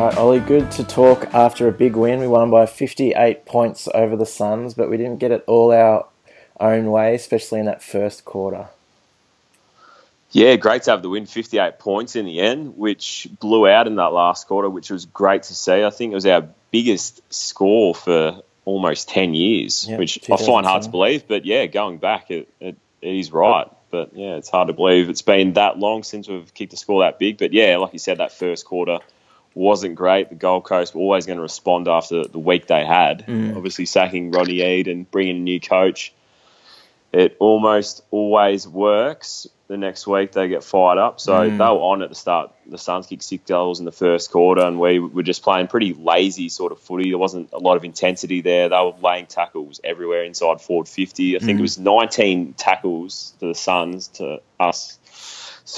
Right, 0.00 0.16
Ollie, 0.16 0.40
good 0.40 0.70
to 0.72 0.84
talk 0.84 1.26
after 1.34 1.68
a 1.68 1.72
big 1.72 1.94
win. 1.94 2.20
We 2.20 2.26
won 2.26 2.50
by 2.50 2.64
58 2.64 3.44
points 3.44 3.86
over 3.92 4.16
the 4.16 4.24
Suns, 4.24 4.72
but 4.72 4.88
we 4.88 4.96
didn't 4.96 5.18
get 5.18 5.30
it 5.30 5.44
all 5.46 5.72
our 5.72 6.06
own 6.58 6.90
way, 6.90 7.14
especially 7.14 7.60
in 7.60 7.66
that 7.66 7.82
first 7.82 8.24
quarter. 8.24 8.68
Yeah, 10.30 10.56
great 10.56 10.84
to 10.84 10.92
have 10.92 11.02
the 11.02 11.10
win, 11.10 11.26
58 11.26 11.78
points 11.78 12.16
in 12.16 12.24
the 12.24 12.40
end, 12.40 12.78
which 12.78 13.28
blew 13.40 13.68
out 13.68 13.86
in 13.86 13.96
that 13.96 14.14
last 14.14 14.48
quarter, 14.48 14.70
which 14.70 14.88
was 14.88 15.04
great 15.04 15.42
to 15.44 15.54
see. 15.54 15.84
I 15.84 15.90
think 15.90 16.12
it 16.12 16.14
was 16.14 16.24
our 16.24 16.48
biggest 16.70 17.20
score 17.30 17.94
for 17.94 18.40
almost 18.64 19.10
10 19.10 19.34
years, 19.34 19.86
Yeah, 19.86 19.98
which 19.98 20.18
I 20.32 20.38
find 20.38 20.64
hard 20.64 20.84
to 20.84 20.88
believe. 20.88 21.28
But 21.28 21.44
yeah, 21.44 21.66
going 21.66 21.98
back, 21.98 22.30
it, 22.30 22.48
it, 22.58 22.78
it 23.02 23.16
is 23.16 23.30
right. 23.32 23.68
But 23.90 24.16
yeah, 24.16 24.36
it's 24.36 24.48
hard 24.48 24.68
to 24.68 24.72
believe 24.72 25.10
it's 25.10 25.20
been 25.20 25.52
that 25.54 25.78
long 25.78 26.04
since 26.04 26.26
we've 26.26 26.54
kicked 26.54 26.72
a 26.72 26.78
score 26.78 27.02
that 27.02 27.18
big. 27.18 27.36
But 27.36 27.52
yeah, 27.52 27.76
like 27.76 27.92
you 27.92 27.98
said, 27.98 28.16
that 28.16 28.32
first 28.32 28.64
quarter 28.64 29.00
wasn't 29.54 29.94
great. 29.96 30.28
The 30.28 30.34
Gold 30.36 30.64
Coast 30.64 30.94
were 30.94 31.00
always 31.00 31.26
going 31.26 31.36
to 31.38 31.42
respond 31.42 31.88
after 31.88 32.24
the 32.24 32.38
week 32.38 32.66
they 32.66 32.84
had. 32.84 33.26
Mm. 33.26 33.56
Obviously, 33.56 33.86
sacking 33.86 34.30
Rodney 34.30 34.62
Eade 34.62 34.88
and 34.88 35.10
bringing 35.10 35.36
a 35.36 35.40
new 35.40 35.60
coach. 35.60 36.12
It 37.12 37.36
almost 37.40 38.02
always 38.12 38.68
works. 38.68 39.48
The 39.66 39.76
next 39.76 40.06
week 40.06 40.32
they 40.32 40.48
get 40.48 40.62
fired 40.64 40.98
up. 40.98 41.20
So 41.20 41.32
Mm. 41.32 41.50
they 41.52 41.64
were 41.64 41.80
on 41.80 42.02
at 42.02 42.08
the 42.08 42.14
start. 42.14 42.50
The 42.66 42.78
Suns 42.78 43.06
kicked 43.06 43.22
six 43.24 43.42
goals 43.46 43.78
in 43.80 43.84
the 43.84 43.92
first 43.92 44.30
quarter, 44.30 44.62
and 44.62 44.78
we 44.80 44.98
were 45.00 45.22
just 45.24 45.42
playing 45.42 45.66
pretty 45.68 45.92
lazy 45.94 46.48
sort 46.48 46.70
of 46.72 46.78
footy. 46.80 47.10
There 47.10 47.18
wasn't 47.18 47.50
a 47.52 47.58
lot 47.58 47.76
of 47.76 47.84
intensity 47.84 48.40
there. 48.42 48.68
They 48.68 48.76
were 48.76 48.94
laying 49.02 49.26
tackles 49.26 49.80
everywhere 49.82 50.22
inside 50.24 50.60
forward 50.60 50.88
50. 50.88 51.36
I 51.36 51.38
think 51.40 51.56
Mm. 51.56 51.60
it 51.60 51.62
was 51.62 51.78
19 51.78 52.54
tackles 52.56 53.34
to 53.40 53.46
the 53.46 53.54
Suns 53.54 54.08
to 54.14 54.40
us 54.60 54.98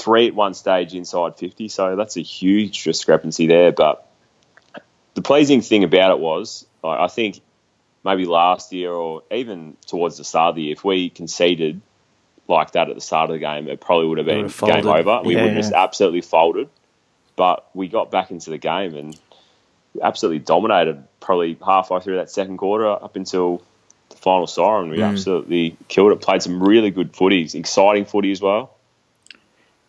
three 0.01 0.27
at 0.27 0.35
one 0.35 0.53
stage 0.53 0.93
inside 0.93 1.37
50. 1.37 1.67
So 1.69 1.95
that's 1.95 2.17
a 2.17 2.21
huge 2.21 2.83
discrepancy 2.83 3.47
there. 3.47 3.71
But 3.71 4.07
the 5.15 5.21
pleasing 5.21 5.61
thing 5.61 5.83
about 5.83 6.11
it 6.11 6.19
was, 6.19 6.65
I 6.83 7.07
think 7.07 7.41
maybe 8.03 8.25
last 8.25 8.73
year 8.73 8.91
or 8.91 9.23
even 9.31 9.77
towards 9.87 10.17
the 10.17 10.23
start 10.23 10.49
of 10.51 10.55
the 10.55 10.63
year, 10.63 10.73
if 10.73 10.83
we 10.83 11.09
conceded 11.09 11.81
like 12.47 12.71
that 12.73 12.89
at 12.89 12.95
the 12.95 13.01
start 13.01 13.29
of 13.29 13.35
the 13.35 13.39
game, 13.39 13.67
it 13.67 13.79
probably 13.79 14.07
would 14.07 14.17
have 14.17 14.27
been 14.27 14.43
Would 14.43 14.51
have 14.51 14.83
game 14.83 14.87
over. 14.87 15.21
We 15.23 15.35
Yeah, 15.35 15.43
would 15.43 15.49
have 15.51 15.57
just 15.57 15.71
yeah. 15.71 15.83
absolutely 15.83 16.21
folded. 16.21 16.69
But 17.35 17.67
we 17.73 17.87
got 17.87 18.11
back 18.11 18.31
into 18.31 18.49
the 18.49 18.57
game 18.57 18.95
and 18.95 19.19
absolutely 20.01 20.39
dominated 20.39 21.03
probably 21.19 21.57
halfway 21.65 21.99
through 21.99 22.17
that 22.17 22.29
second 22.29 22.57
quarter 22.57 22.87
up 22.87 23.15
until 23.15 23.61
the 24.09 24.17
final 24.17 24.45
siren. 24.47 24.89
We 24.89 24.97
Mm. 24.97 25.09
absolutely 25.09 25.77
killed 25.87 26.11
it. 26.11 26.21
Played 26.21 26.41
some 26.43 26.61
really 26.61 26.91
good 26.91 27.13
footies, 27.13 27.55
exciting 27.55 28.05
footy 28.05 28.31
as 28.31 28.41
well. 28.41 28.75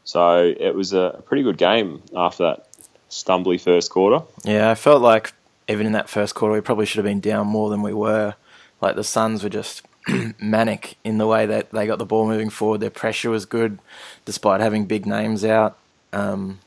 So 0.04 0.54
it 0.58 0.74
was 0.74 0.92
a 0.92 1.22
pretty 1.26 1.42
good 1.42 1.56
game 1.56 2.02
after 2.14 2.44
that 2.44 2.68
stumbly 3.10 3.60
first 3.60 3.90
quarter. 3.90 4.24
Yeah, 4.44 4.70
I 4.70 4.74
felt 4.74 5.02
like 5.02 5.32
even 5.68 5.86
in 5.86 5.92
that 5.92 6.08
first 6.08 6.34
quarter, 6.34 6.54
we 6.54 6.60
probably 6.60 6.86
should 6.86 6.98
have 6.98 7.10
been 7.10 7.20
down 7.20 7.46
more 7.46 7.70
than 7.70 7.82
we 7.82 7.94
were. 7.94 8.34
Like 8.80 8.96
the 8.96 9.04
Suns 9.04 9.42
were 9.42 9.48
just 9.48 9.82
manic 10.40 10.96
in 11.04 11.18
the 11.18 11.26
way 11.26 11.46
that 11.46 11.70
they 11.70 11.86
got 11.86 11.98
the 11.98 12.04
ball 12.04 12.26
moving 12.26 12.50
forward. 12.50 12.80
Their 12.80 12.90
pressure 12.90 13.30
was 13.30 13.46
good, 13.46 13.78
despite 14.24 14.60
having 14.60 14.84
big 14.84 15.06
names 15.06 15.44
out. 15.44 15.78
Um, 16.12 16.60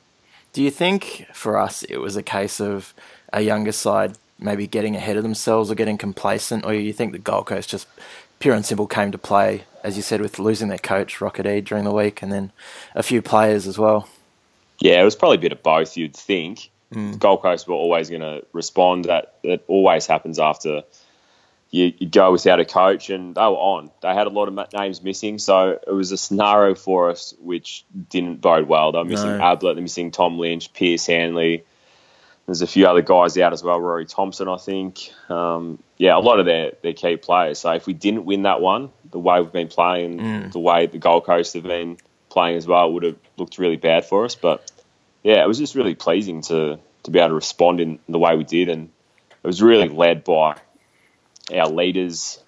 do 0.54 0.64
you 0.64 0.72
think 0.72 1.28
for 1.34 1.58
us 1.58 1.84
it 1.84 1.98
was 1.98 2.16
a 2.16 2.24
case 2.24 2.60
of 2.60 2.94
a 3.32 3.42
younger 3.42 3.72
side 3.72 4.18
maybe 4.40 4.68
getting 4.68 4.96
ahead 4.96 5.18
of 5.18 5.24
themselves 5.24 5.72
or 5.72 5.76
getting 5.76 5.98
complacent, 5.98 6.66
or 6.66 6.72
do 6.72 6.78
you 6.78 6.94
think 6.94 7.12
the 7.12 7.20
Gold 7.20 7.48
Coast 7.48 7.70
just 7.70 7.88
pure 8.40 8.56
and 8.56 8.66
simple 8.66 8.88
came 8.88 9.12
to 9.12 9.18
play, 9.18 9.64
as 9.84 9.96
you 9.98 10.04
said, 10.04 10.22
with 10.22 10.40
losing 10.40 10.68
their 10.70 10.78
coach 10.78 11.22
Rocket 11.22 11.46
E 11.46 11.62
during 11.62 11.84
the 11.84 11.92
week, 11.94 12.22
and 12.22 12.32
then 12.32 12.52
a 12.96 13.04
few 13.04 13.22
players 13.22 13.68
as 13.68 13.78
well? 13.78 14.08
Yeah, 14.80 15.02
it 15.02 15.04
was 15.06 15.16
probably 15.16 15.38
a 15.38 15.42
bit 15.42 15.52
of 15.52 15.64
both. 15.64 15.98
You'd 15.98 16.16
think 16.16 16.70
Mm. 16.94 17.20
Gold 17.20 17.42
Coast 17.42 17.68
were 17.68 17.74
always 17.76 18.10
going 18.10 18.22
to 18.22 18.46
respond. 18.54 19.06
That 19.06 19.34
that 19.44 19.62
always 19.68 20.08
happens 20.08 20.40
after 20.40 20.84
you, 21.70 21.92
you 21.98 22.08
go 22.08 22.32
without 22.32 22.62
a 22.62 22.66
coach, 22.66 23.10
and 23.10 23.36
they 23.36 23.42
were 23.42 23.48
on. 23.48 23.92
They 24.02 24.14
had 24.14 24.26
a 24.26 24.30
lot 24.30 24.48
of 24.48 24.74
names 24.74 25.04
missing, 25.04 25.38
so 25.38 25.80
it 25.86 25.92
was 25.92 26.14
a 26.14 26.18
scenario 26.18 26.76
for 26.76 27.10
us 27.10 27.34
which 27.42 27.84
didn't 28.10 28.40
bode 28.40 28.70
well. 28.70 28.94
They 28.94 29.00
were 29.00 29.04
missing 29.04 29.38
No. 29.38 29.44
Ablett, 29.44 29.76
they're 29.76 29.82
missing 29.82 30.12
Tom 30.12 30.40
Lynch, 30.40 30.72
Pearce 30.72 31.08
Hanley. 31.08 31.66
There's 32.48 32.62
a 32.62 32.68
few 32.68 32.88
other 32.88 33.02
guys 33.02 33.38
out 33.38 33.52
as 33.52 33.62
well, 33.62 33.80
Rory 33.80 34.06
Thompson, 34.06 34.48
I 34.48 34.56
think. 34.58 35.12
Um, 35.30 35.84
yeah, 35.98 36.18
a 36.18 36.20
lot 36.20 36.40
of 36.40 36.46
their, 36.46 36.72
their 36.82 36.94
key 36.94 37.18
players. 37.18 37.60
So 37.60 37.74
if 37.74 37.86
we 37.86 37.94
didn't 37.94 38.24
win 38.24 38.44
that 38.44 38.62
one, 38.62 38.90
the 39.12 39.20
way 39.20 39.42
we've 39.42 39.52
been 39.52 39.68
playing, 39.68 40.20
Mm. 40.20 40.52
the 40.54 40.60
way 40.60 40.86
the 40.86 40.98
Gold 40.98 41.26
Coast 41.26 41.56
have 41.56 41.64
been 41.64 41.98
playing 42.30 42.56
as 42.56 42.66
well, 42.66 42.92
would 42.94 43.04
have 43.04 43.18
looked 43.36 43.58
really 43.58 43.76
bad 43.76 44.06
for 44.06 44.24
us. 44.24 44.36
But 44.36 44.72
yeah, 45.24 45.44
it 45.44 45.48
was 45.48 45.58
just 45.58 45.76
really 45.76 45.94
pleasing 45.96 46.42
to 46.44 46.80
to 47.04 47.12
be 47.12 47.20
able 47.20 47.30
to 47.30 47.36
respond 47.36 47.80
in 47.80 48.00
the 48.10 48.20
way 48.20 48.36
we 48.36 48.44
did, 48.46 48.70
and 48.70 48.90
it 49.44 49.48
was 49.48 49.62
really 49.62 49.90
led 49.90 50.24
by 50.24 50.56
our 51.54 51.70
leaders. 51.70 52.42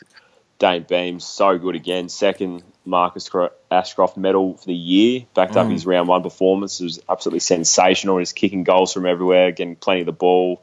Dayne 0.59 0.83
Beam, 0.83 1.19
so 1.21 1.57
good 1.57 1.75
again. 1.75 2.09
Second 2.09 2.63
Marcus 2.85 3.29
Ashcroft 3.69 4.17
medal 4.17 4.55
for 4.57 4.65
the 4.65 4.73
year. 4.73 5.25
Backed 5.33 5.55
up 5.57 5.67
Mm. 5.67 5.71
his 5.73 5.85
round 5.85 6.07
one 6.07 6.23
performance. 6.23 6.79
It 6.79 6.85
was 6.85 6.99
absolutely 7.09 7.41
sensational. 7.41 8.17
He's 8.17 8.33
kicking 8.33 8.63
goals 8.63 8.93
from 8.93 9.05
everywhere, 9.05 9.51
getting 9.51 9.75
plenty 9.75 9.99
of 10.01 10.05
the 10.07 10.11
ball. 10.11 10.61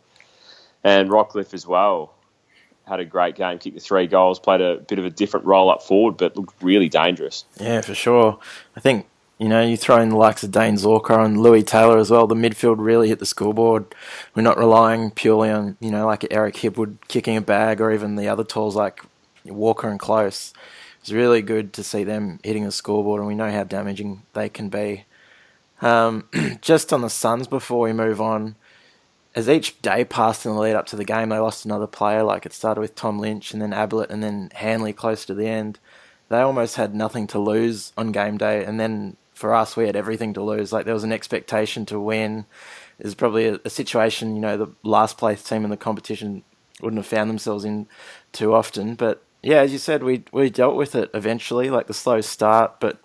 And 0.82 1.08
Rockliff 1.10 1.52
as 1.54 1.66
well 1.66 2.12
had 2.86 3.00
a 3.00 3.04
great 3.04 3.34
game. 3.34 3.58
Kicked 3.58 3.74
the 3.74 3.80
three 3.80 4.06
goals. 4.06 4.38
Played 4.38 4.60
a 4.60 4.76
bit 4.76 4.98
of 4.98 5.04
a 5.04 5.10
different 5.10 5.46
role 5.46 5.70
up 5.70 5.82
forward, 5.82 6.16
but 6.16 6.36
looked 6.36 6.62
really 6.62 6.88
dangerous. 6.88 7.44
Yeah, 7.60 7.80
for 7.80 7.94
sure. 7.94 8.38
I 8.76 8.80
think 8.80 9.06
you 9.38 9.48
know 9.48 9.60
you 9.60 9.76
throw 9.76 10.00
in 10.00 10.08
the 10.10 10.16
likes 10.16 10.42
of 10.44 10.50
Dayne 10.52 10.76
Zorko 10.76 11.24
and 11.24 11.40
Lewis 11.40 11.64
Taylor 11.64 11.98
as 11.98 12.10
well. 12.10 12.26
The 12.26 12.34
midfield 12.34 12.76
really 12.78 13.08
hit 13.08 13.18
the 13.18 13.26
scoreboard. 13.26 13.94
We're 14.34 14.42
not 14.42 14.58
relying 14.58 15.10
purely 15.10 15.50
on 15.50 15.76
you 15.80 15.90
know 15.90 16.06
like 16.06 16.26
Eric 16.30 16.54
Hipwood 16.54 16.96
kicking 17.08 17.36
a 17.36 17.40
bag 17.40 17.80
or 17.80 17.92
even 17.92 18.16
the 18.16 18.28
other 18.28 18.44
tools 18.44 18.74
like 18.76 19.02
Walker 19.44 19.88
and 19.88 19.98
Close. 20.00 20.52
It's 21.06 21.12
really 21.12 21.40
good 21.40 21.72
to 21.74 21.84
see 21.84 22.02
them 22.02 22.40
hitting 22.42 22.64
the 22.64 22.72
scoreboard, 22.72 23.20
and 23.20 23.28
we 23.28 23.36
know 23.36 23.48
how 23.48 23.62
damaging 23.62 24.24
they 24.32 24.48
can 24.48 24.68
be. 24.68 25.04
Um, 25.80 26.28
just 26.60 26.92
on 26.92 27.02
the 27.02 27.08
Suns 27.08 27.46
before 27.46 27.78
we 27.78 27.92
move 27.92 28.20
on, 28.20 28.56
as 29.32 29.48
each 29.48 29.80
day 29.82 30.04
passed 30.04 30.44
in 30.44 30.52
the 30.52 30.58
lead 30.58 30.74
up 30.74 30.86
to 30.86 30.96
the 30.96 31.04
game, 31.04 31.28
they 31.28 31.38
lost 31.38 31.64
another 31.64 31.86
player. 31.86 32.24
Like 32.24 32.44
it 32.44 32.52
started 32.52 32.80
with 32.80 32.96
Tom 32.96 33.20
Lynch 33.20 33.52
and 33.52 33.62
then 33.62 33.72
Ablett 33.72 34.10
and 34.10 34.20
then 34.20 34.50
Hanley 34.52 34.92
close 34.92 35.24
to 35.26 35.34
the 35.34 35.46
end. 35.46 35.78
They 36.28 36.40
almost 36.40 36.74
had 36.74 36.92
nothing 36.92 37.28
to 37.28 37.38
lose 37.38 37.92
on 37.96 38.10
game 38.10 38.36
day, 38.36 38.64
and 38.64 38.80
then 38.80 39.16
for 39.32 39.54
us, 39.54 39.76
we 39.76 39.86
had 39.86 39.94
everything 39.94 40.34
to 40.34 40.42
lose. 40.42 40.72
Like 40.72 40.86
there 40.86 40.92
was 40.92 41.04
an 41.04 41.12
expectation 41.12 41.86
to 41.86 42.00
win. 42.00 42.46
There's 42.98 43.14
probably 43.14 43.46
a, 43.46 43.60
a 43.64 43.70
situation, 43.70 44.34
you 44.34 44.40
know, 44.40 44.56
the 44.56 44.72
last 44.82 45.18
place 45.18 45.44
team 45.44 45.62
in 45.62 45.70
the 45.70 45.76
competition 45.76 46.42
wouldn't 46.80 46.98
have 46.98 47.06
found 47.06 47.30
themselves 47.30 47.64
in 47.64 47.86
too 48.32 48.52
often. 48.52 48.96
But 48.96 49.22
yeah, 49.46 49.58
as 49.58 49.70
you 49.72 49.78
said, 49.78 50.02
we 50.02 50.24
we 50.32 50.50
dealt 50.50 50.74
with 50.74 50.96
it 50.96 51.08
eventually, 51.14 51.70
like 51.70 51.86
the 51.86 51.94
slow 51.94 52.20
start, 52.20 52.80
but 52.80 52.98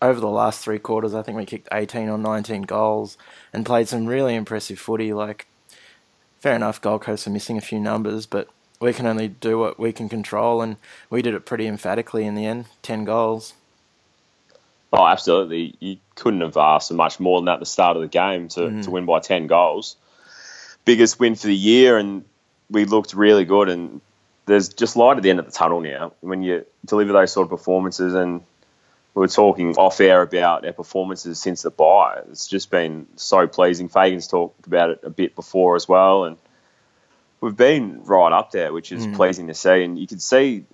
over 0.00 0.18
the 0.18 0.30
last 0.30 0.64
three 0.64 0.78
quarters, 0.78 1.14
I 1.14 1.20
think 1.20 1.36
we 1.36 1.44
kicked 1.44 1.68
18 1.70 2.08
or 2.08 2.16
19 2.16 2.62
goals 2.62 3.18
and 3.52 3.66
played 3.66 3.86
some 3.86 4.06
really 4.06 4.34
impressive 4.34 4.78
footy. 4.78 5.12
Like, 5.12 5.46
fair 6.40 6.56
enough, 6.56 6.80
Gold 6.80 7.02
Coast 7.02 7.26
are 7.26 7.30
missing 7.30 7.58
a 7.58 7.60
few 7.60 7.78
numbers, 7.78 8.24
but 8.24 8.48
we 8.80 8.94
can 8.94 9.06
only 9.06 9.28
do 9.28 9.58
what 9.58 9.78
we 9.78 9.92
can 9.92 10.08
control, 10.08 10.62
and 10.62 10.76
we 11.10 11.20
did 11.20 11.34
it 11.34 11.44
pretty 11.44 11.66
emphatically 11.66 12.24
in 12.24 12.34
the 12.34 12.46
end 12.46 12.64
10 12.80 13.04
goals. 13.04 13.52
Oh, 14.90 15.06
absolutely. 15.06 15.74
You 15.80 15.98
couldn't 16.14 16.40
have 16.40 16.56
asked 16.56 16.88
for 16.88 16.94
much 16.94 17.20
more 17.20 17.40
than 17.40 17.46
that 17.46 17.54
at 17.54 17.60
the 17.60 17.66
start 17.66 17.98
of 17.98 18.02
the 18.02 18.08
game 18.08 18.48
to, 18.48 18.60
Mhm. 18.60 18.84
to 18.84 18.90
win 18.90 19.04
by 19.04 19.20
10 19.20 19.48
goals. 19.48 19.96
Biggest 20.86 21.20
win 21.20 21.34
for 21.34 21.48
the 21.48 21.54
year, 21.54 21.98
and 21.98 22.24
we 22.70 22.86
looked 22.86 23.12
really 23.12 23.44
good. 23.44 23.68
And 23.68 24.00
there's 24.46 24.68
just 24.68 24.96
light 24.96 25.16
at 25.16 25.22
the 25.22 25.30
end 25.30 25.38
of 25.38 25.46
the 25.46 25.52
tunnel 25.52 25.80
now 25.80 26.12
when 26.20 26.42
you 26.42 26.64
deliver 26.84 27.12
those 27.12 27.32
sort 27.32 27.46
of 27.46 27.50
performances. 27.50 28.14
And 28.14 28.42
we 29.14 29.20
were 29.20 29.28
talking 29.28 29.74
off 29.76 30.00
air 30.00 30.22
about 30.22 30.66
our 30.66 30.72
performances 30.72 31.40
since 31.40 31.62
the 31.62 31.70
bye. 31.70 32.20
It's 32.30 32.48
just 32.48 32.70
been 32.70 33.06
so 33.16 33.46
pleasing. 33.46 33.88
Fagan's 33.88 34.26
talked 34.26 34.66
about 34.66 34.90
it 34.90 35.00
a 35.02 35.10
bit 35.10 35.34
before 35.34 35.76
as 35.76 35.88
well. 35.88 36.24
And 36.24 36.36
we've 37.40 37.56
been 37.56 38.02
right 38.04 38.32
up 38.32 38.50
there, 38.50 38.72
which 38.72 38.92
is 38.92 39.06
Mm. 39.06 39.14
pleasing 39.14 39.46
to 39.46 39.54
see. 39.54 39.82
And 39.84 39.98
you 39.98 40.06
could 40.06 40.20
see 40.22 40.64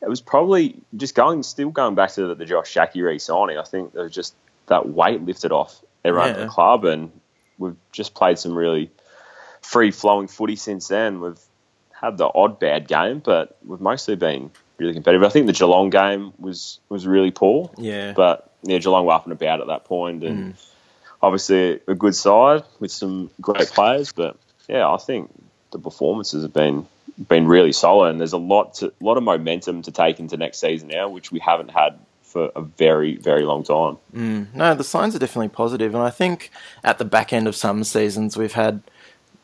it 0.00 0.08
was 0.08 0.20
probably 0.20 0.76
just 0.96 1.14
going, 1.14 1.42
still 1.42 1.70
going 1.70 1.94
back 1.94 2.12
to 2.12 2.28
the, 2.28 2.34
the 2.34 2.44
Josh 2.44 2.70
Schache 2.70 2.94
re-signing. 3.02 3.58
I 3.58 3.64
think 3.64 3.92
there 3.92 4.04
was 4.04 4.12
just 4.14 4.34
that 4.66 4.88
weight 4.88 5.22
lifted 5.22 5.50
off 5.50 5.80
everyone 6.04 6.30
at 6.30 6.36
Yeah. 6.38 6.44
the 6.44 6.50
club, 6.50 6.84
and 6.84 7.10
we've 7.58 7.76
just 7.92 8.14
played 8.14 8.38
some 8.38 8.54
really 8.54 8.90
free-flowing 9.62 10.28
footy 10.28 10.56
since 10.56 10.88
then. 10.88 11.20
We've 11.20 11.38
had 12.04 12.18
the 12.18 12.28
odd 12.34 12.58
bad 12.58 12.86
game, 12.88 13.20
but 13.24 13.56
we've 13.66 13.80
mostly 13.80 14.16
been 14.16 14.50
really 14.78 14.92
competitive. 14.92 15.24
I 15.24 15.28
think 15.30 15.46
the 15.46 15.52
Geelong 15.52 15.90
game 15.90 16.32
was 16.38 16.80
was 16.88 17.06
really 17.06 17.30
poor, 17.30 17.70
Yeah. 17.78 18.12
but 18.14 18.50
yeah, 18.62 18.78
Geelong 18.78 19.06
were 19.06 19.12
up 19.12 19.24
and 19.24 19.32
about 19.32 19.60
at 19.60 19.66
that 19.68 19.84
point, 19.84 20.24
and 20.24 20.54
Mm. 20.54 20.64
obviously 21.22 21.80
a 21.86 21.94
good 21.94 22.14
side 22.14 22.62
with 22.80 22.90
some 22.90 23.30
great 23.40 23.68
players. 23.68 24.12
But 24.12 24.36
yeah, 24.68 24.88
I 24.88 24.96
think 24.96 25.30
the 25.72 25.78
performances 25.78 26.42
have 26.42 26.52
been 26.52 26.86
been 27.28 27.46
really 27.46 27.70
solid, 27.72 28.10
and 28.10 28.18
there's 28.20 28.32
a 28.32 28.38
lot 28.38 28.74
to, 28.74 28.92
lot 29.00 29.16
of 29.16 29.22
momentum 29.22 29.82
to 29.82 29.92
take 29.92 30.18
into 30.18 30.36
next 30.36 30.58
season 30.58 30.88
now, 30.88 31.08
which 31.08 31.30
we 31.30 31.38
haven't 31.38 31.70
had 31.70 31.96
for 32.22 32.50
a 32.56 32.60
very 32.62 33.16
very 33.16 33.44
long 33.44 33.62
time. 33.62 33.96
Mm, 34.12 34.52
no, 34.54 34.74
the 34.74 34.82
signs 34.82 35.14
are 35.14 35.20
definitely 35.20 35.50
positive, 35.50 35.94
and 35.94 36.02
I 36.02 36.10
think 36.10 36.50
at 36.82 36.98
the 36.98 37.04
back 37.04 37.32
end 37.32 37.46
of 37.46 37.54
some 37.54 37.84
seasons 37.84 38.36
we've 38.36 38.54
had 38.54 38.82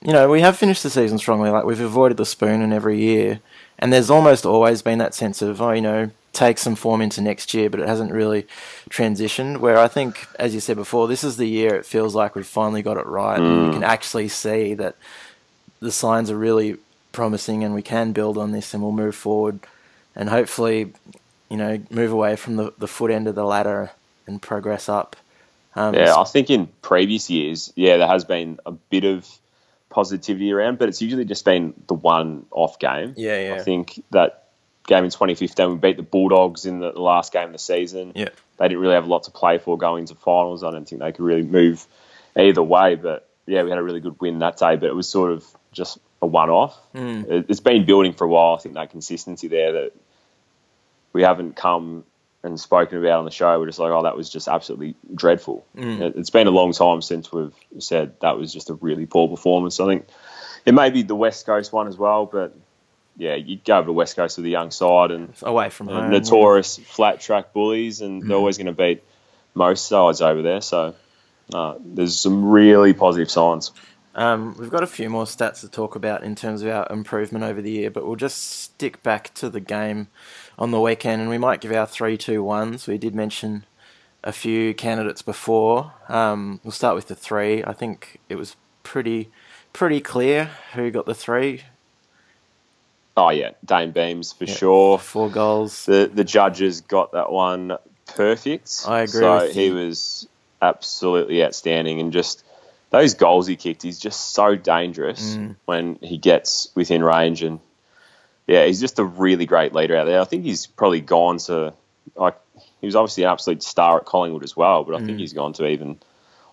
you 0.02 0.12
know, 0.12 0.28
we 0.30 0.40
have 0.40 0.56
finished 0.56 0.82
the 0.82 0.90
season 0.90 1.18
strongly. 1.18 1.50
Like 1.50 1.64
we've 1.64 1.80
avoided 1.80 2.16
the 2.16 2.26
spoon 2.26 2.62
in 2.62 2.72
every 2.72 2.98
year, 2.98 3.40
and 3.78 3.92
there's 3.92 4.10
almost 4.10 4.46
always 4.46 4.82
been 4.82 4.98
that 4.98 5.14
sense 5.14 5.42
of, 5.42 5.60
oh, 5.60 5.72
you 5.72 5.82
know, 5.82 6.10
take 6.32 6.58
some 6.58 6.76
form 6.76 7.02
into 7.02 7.20
next 7.20 7.52
year, 7.52 7.68
but 7.68 7.80
it 7.80 7.88
hasn't 7.88 8.12
really 8.12 8.46
transitioned. 8.88 9.58
Where 9.58 9.78
I 9.78 9.88
think, 9.88 10.26
as 10.38 10.54
you 10.54 10.60
said 10.60 10.76
before, 10.76 11.08
this 11.08 11.24
is 11.24 11.36
the 11.36 11.48
year 11.48 11.74
it 11.74 11.84
feels 11.84 12.14
like 12.14 12.34
we've 12.34 12.46
finally 12.46 12.82
got 12.82 12.96
it 12.96 13.06
right. 13.06 13.38
And 13.38 13.66
you 13.66 13.72
can 13.72 13.84
actually 13.84 14.28
see 14.28 14.74
that 14.74 14.96
the 15.80 15.92
signs 15.92 16.30
are 16.30 16.36
really 16.38 16.76
promising, 17.12 17.64
and 17.64 17.74
we 17.74 17.82
can 17.82 18.12
build 18.12 18.38
on 18.38 18.52
this, 18.52 18.72
and 18.72 18.82
we'll 18.82 18.92
move 18.92 19.14
forward, 19.14 19.60
and 20.16 20.28
hopefully, 20.30 20.92
you 21.50 21.56
know, 21.56 21.80
move 21.90 22.12
away 22.12 22.36
from 22.36 22.56
the, 22.56 22.72
the 22.78 22.88
foot 22.88 23.10
end 23.10 23.26
of 23.28 23.34
the 23.34 23.44
ladder 23.44 23.90
and 24.26 24.40
progress 24.40 24.88
up. 24.88 25.16
Um, 25.74 25.94
Yeah, 25.94 26.16
I 26.16 26.24
think 26.24 26.48
in 26.48 26.68
previous 26.80 27.28
years, 27.28 27.72
yeah, 27.76 27.96
there 27.98 28.06
has 28.06 28.24
been 28.24 28.58
a 28.64 28.72
bit 28.72 29.04
of 29.04 29.28
positivity 29.90 30.52
around, 30.52 30.78
but 30.78 30.88
it's 30.88 31.02
usually 31.02 31.24
just 31.24 31.44
been 31.44 31.74
the 31.86 31.94
one 31.94 32.46
off 32.50 32.78
game. 32.78 33.14
Yeah, 33.16 33.48
yeah. 33.48 33.54
I 33.54 33.58
think 33.58 34.02
that 34.10 34.48
game 34.86 35.04
in 35.04 35.10
2015, 35.10 35.70
we 35.70 35.76
beat 35.76 35.96
the 35.96 36.02
Bulldogs 36.02 36.64
in 36.64 36.78
the, 36.78 36.90
last 36.92 37.32
game 37.32 37.46
of 37.46 37.52
the 37.52 37.58
season. 37.58 38.12
Yeah. 38.14 38.30
They 38.56 38.68
didn't 38.68 38.80
really 38.80 38.94
have 38.94 39.04
a 39.04 39.08
lot 39.08 39.24
to 39.24 39.30
play 39.30 39.58
for 39.58 39.76
going 39.76 40.02
into 40.02 40.14
finals. 40.14 40.64
I 40.64 40.70
don't 40.70 40.88
think 40.88 41.02
they 41.02 41.12
could 41.12 41.24
really 41.24 41.42
move 41.42 41.86
either 42.36 42.62
way, 42.62 42.94
but 42.94 43.28
yeah, 43.46 43.62
we 43.62 43.70
had 43.70 43.78
a 43.78 43.82
really 43.82 44.00
good 44.00 44.20
win 44.20 44.38
that 44.38 44.56
day, 44.56 44.76
but 44.76 44.88
it 44.88 44.94
was 44.94 45.08
sort 45.08 45.32
of 45.32 45.44
just 45.72 45.98
a 46.22 46.26
one 46.26 46.50
off. 46.50 46.78
Mm. 46.94 47.46
It's 47.48 47.60
been 47.60 47.84
building 47.84 48.12
for 48.12 48.24
a 48.24 48.28
while. 48.28 48.54
I 48.54 48.58
think 48.58 48.74
that 48.76 48.90
consistency 48.90 49.48
there 49.48 49.72
that 49.72 49.92
we 51.12 51.22
haven't 51.22 51.56
come 51.56 52.04
and 52.42 52.58
spoken 52.58 52.98
about 52.98 53.18
on 53.18 53.24
the 53.24 53.30
show. 53.30 53.58
We're 53.58 53.66
just 53.66 53.78
like, 53.78 53.90
oh, 53.90 54.02
that 54.04 54.16
was 54.16 54.30
just 54.30 54.48
absolutely 54.48 54.94
dreadful. 55.14 55.66
Mm. 55.76 56.00
It, 56.00 56.14
it's 56.16 56.30
been 56.30 56.46
a 56.46 56.50
long 56.50 56.72
time 56.72 57.02
since 57.02 57.30
we've 57.32 57.52
said 57.78 58.18
that 58.20 58.38
was 58.38 58.52
just 58.52 58.70
a 58.70 58.74
really 58.74 59.06
poor 59.06 59.28
performance. 59.28 59.78
I 59.80 59.86
think 59.86 60.06
it 60.64 60.72
may 60.72 60.90
be 60.90 61.02
the 61.02 61.14
West 61.14 61.44
Coast 61.46 61.72
one 61.72 61.86
as 61.86 61.98
well, 61.98 62.26
but 62.26 62.56
yeah, 63.16 63.34
you 63.34 63.58
go 63.64 63.76
over 63.78 63.86
to 63.86 63.92
West 63.92 64.16
Coast 64.16 64.38
with 64.38 64.46
a 64.46 64.50
young 64.50 64.70
side 64.70 65.10
and 65.10 65.34
away 65.42 65.68
from 65.68 65.88
uh, 65.90 66.00
home. 66.00 66.10
notorious 66.10 66.78
flat 66.78 67.20
track 67.20 67.52
bullies, 67.52 68.00
and 68.00 68.22
Mm. 68.22 68.28
they're 68.28 68.36
always 68.38 68.56
going 68.56 68.66
to 68.66 68.72
beat 68.72 69.02
most 69.54 69.86
sides 69.88 70.22
over 70.22 70.40
there. 70.40 70.60
So 70.62 70.94
uh, 71.52 71.74
there's 71.84 72.18
some 72.18 72.48
really 72.48 72.94
positive 72.94 73.30
signs. 73.30 73.72
Um, 74.14 74.56
we've 74.58 74.70
got 74.70 74.82
a 74.82 74.88
few 74.88 75.08
more 75.08 75.24
stats 75.24 75.60
to 75.60 75.68
talk 75.68 75.94
about 75.94 76.24
in 76.24 76.34
terms 76.34 76.62
of 76.62 76.68
our 76.68 76.86
improvement 76.90 77.44
over 77.44 77.62
the 77.62 77.70
year, 77.70 77.90
but 77.90 78.04
we'll 78.06 78.16
just 78.16 78.38
stick 78.38 79.02
back 79.04 79.32
to 79.34 79.48
the 79.48 79.60
game 79.60 80.08
on 80.60 80.70
the 80.70 80.80
weekend, 80.80 81.22
and 81.22 81.30
we 81.30 81.38
might 81.38 81.60
give 81.60 81.72
our 81.72 81.86
three, 81.86 82.16
two, 82.18 82.42
ones. 82.44 82.86
We 82.86 82.98
did 82.98 83.14
mention 83.14 83.64
a 84.22 84.32
few 84.32 84.74
candidates 84.74 85.22
before. 85.22 85.94
Um, 86.08 86.60
we'll 86.62 86.72
start 86.72 86.94
with 86.94 87.08
the 87.08 87.14
three. 87.14 87.64
I 87.64 87.72
think 87.72 88.20
it 88.28 88.36
was 88.36 88.56
pretty, 88.82 89.30
pretty 89.72 90.00
clear 90.00 90.50
who 90.74 90.90
got 90.90 91.06
the 91.06 91.14
three. 91.14 91.62
Oh 93.16 93.30
yeah, 93.30 93.50
Dayne 93.64 93.90
Beams 93.90 94.32
for 94.32 94.44
Yeah. 94.44 94.54
sure. 94.54 94.98
Four 94.98 95.30
goals. 95.30 95.86
The 95.86 96.10
the 96.12 96.24
judges 96.24 96.82
got 96.82 97.12
that 97.12 97.32
one 97.32 97.76
perfect. 98.06 98.84
I 98.86 99.00
agree 99.00 99.20
So 99.20 99.48
he 99.50 99.70
was 99.70 100.28
absolutely 100.62 101.42
outstanding, 101.44 102.00
and 102.00 102.12
just 102.12 102.44
those 102.90 103.14
goals 103.14 103.46
he 103.46 103.56
kicked, 103.56 103.82
he's 103.82 103.98
just 103.98 104.32
so 104.32 104.54
dangerous 104.56 105.36
Mm. 105.36 105.56
when 105.64 105.94
he 106.02 106.18
gets 106.18 106.68
within 106.74 107.02
range, 107.02 107.42
and 107.42 107.60
yeah, 108.50 108.66
he's 108.66 108.80
just 108.80 108.98
a 108.98 109.04
really 109.04 109.46
great 109.46 109.72
leader 109.72 109.96
out 109.96 110.06
there. 110.06 110.20
I 110.20 110.24
think 110.24 110.42
he's 110.44 110.66
probably 110.66 111.00
gone 111.00 111.38
to 111.38 111.72
like 112.16 112.36
he 112.80 112.86
was 112.86 112.96
obviously 112.96 113.22
an 113.24 113.30
absolute 113.30 113.62
star 113.62 113.98
at 113.98 114.06
Collingwood 114.06 114.42
as 114.42 114.56
well, 114.56 114.82
but 114.84 114.94
I 114.96 114.98
think 114.98 115.18
Mm. 115.18 115.20
he's 115.20 115.32
gone 115.32 115.52
to 115.54 115.66
even 115.66 115.98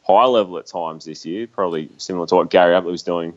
higher 0.05 0.27
level 0.27 0.57
at 0.59 0.67
times 0.67 1.05
this 1.05 1.25
year, 1.25 1.47
probably 1.47 1.89
similar 1.97 2.27
to 2.27 2.35
what 2.35 2.49
Gary 2.51 2.75
Ablett 2.75 2.91
was 2.91 3.01
doing 3.03 3.33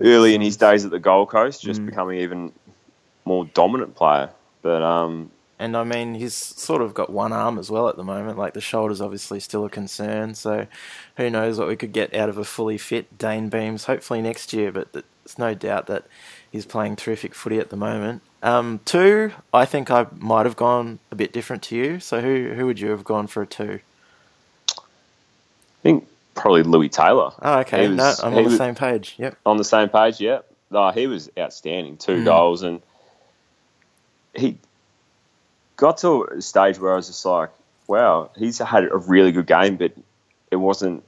early 0.00 0.34
in 0.34 0.40
his 0.40 0.56
days 0.56 0.84
at 0.84 0.90
the 0.90 0.98
Gold 0.98 1.28
Coast, 1.28 1.62
just 1.62 1.82
Mm. 1.82 1.86
becoming 1.86 2.18
even 2.20 2.52
more 3.24 3.44
dominant 3.44 3.94
player. 3.94 4.30
But 4.62 4.82
um, 4.82 5.30
And 5.58 5.76
I 5.76 5.84
mean, 5.84 6.14
he's 6.14 6.34
sort 6.34 6.82
of 6.82 6.92
got 6.94 7.10
one 7.10 7.32
arm 7.32 7.56
as 7.58 7.70
well 7.70 7.88
at 7.88 7.96
the 7.96 8.02
moment. 8.02 8.36
Like 8.38 8.54
the 8.54 8.60
shoulder's 8.60 9.00
obviously 9.00 9.38
still 9.38 9.64
a 9.64 9.70
concern. 9.70 10.34
So 10.34 10.66
who 11.16 11.30
knows 11.30 11.58
what 11.58 11.68
we 11.68 11.76
could 11.76 11.92
get 11.92 12.12
out 12.14 12.28
of 12.28 12.36
a 12.38 12.44
fully 12.44 12.78
fit 12.78 13.16
Dayne 13.18 13.48
Beams, 13.48 13.84
hopefully 13.84 14.22
next 14.22 14.52
year. 14.52 14.72
But 14.72 14.92
there's 14.92 15.38
no 15.38 15.54
doubt 15.54 15.86
that 15.86 16.04
he's 16.52 16.64
playing 16.66 16.94
terrific 16.96 17.34
footy 17.34 17.58
at 17.58 17.70
the 17.70 17.76
moment. 17.76 18.22
Um, 18.44 18.78
two, 18.84 19.32
I 19.52 19.64
think 19.64 19.90
I 19.90 20.06
might 20.18 20.46
have 20.46 20.56
gone 20.56 20.98
a 21.10 21.14
bit 21.16 21.32
different 21.32 21.62
to 21.64 21.76
you. 21.76 21.98
So 22.00 22.20
who 22.20 22.52
who 22.54 22.66
would 22.66 22.78
you 22.78 22.90
have 22.90 23.02
gone 23.04 23.26
for 23.26 23.42
a 23.42 23.46
two? 23.46 23.80
I 24.68 25.82
think 25.82 26.06
probably 26.34 26.62
Lewis 26.62 26.90
Taylor. 26.94 27.32
Oh, 27.42 27.58
okay. 27.60 27.88
He 27.88 27.94
no, 27.94 28.14
I'm 28.22 28.34
on 28.34 28.42
the 28.44 28.48
was- 28.50 28.56
same 28.56 28.74
page. 28.74 29.14
Yep. 29.18 29.36
on 29.46 29.56
the 29.56 29.64
same 29.64 29.88
page. 29.88 30.20
Yeah, 30.20 30.40
no, 30.70 30.90
he 30.90 31.06
was 31.06 31.30
outstanding. 31.38 31.96
Two 31.96 32.18
Mm. 32.18 32.24
goals, 32.24 32.62
and 32.62 32.80
he 34.34 34.58
got 35.76 35.98
to 35.98 36.24
a 36.24 36.42
stage 36.42 36.78
where 36.78 36.92
I 36.92 36.96
was 36.96 37.06
just 37.08 37.24
like, 37.24 37.50
"Wow, 37.86 38.30
he's 38.36 38.58
had 38.58 38.84
a 38.84 38.96
really 38.96 39.32
good 39.32 39.46
game," 39.46 39.76
but 39.76 39.92
it 40.50 40.56
wasn't 40.56 41.02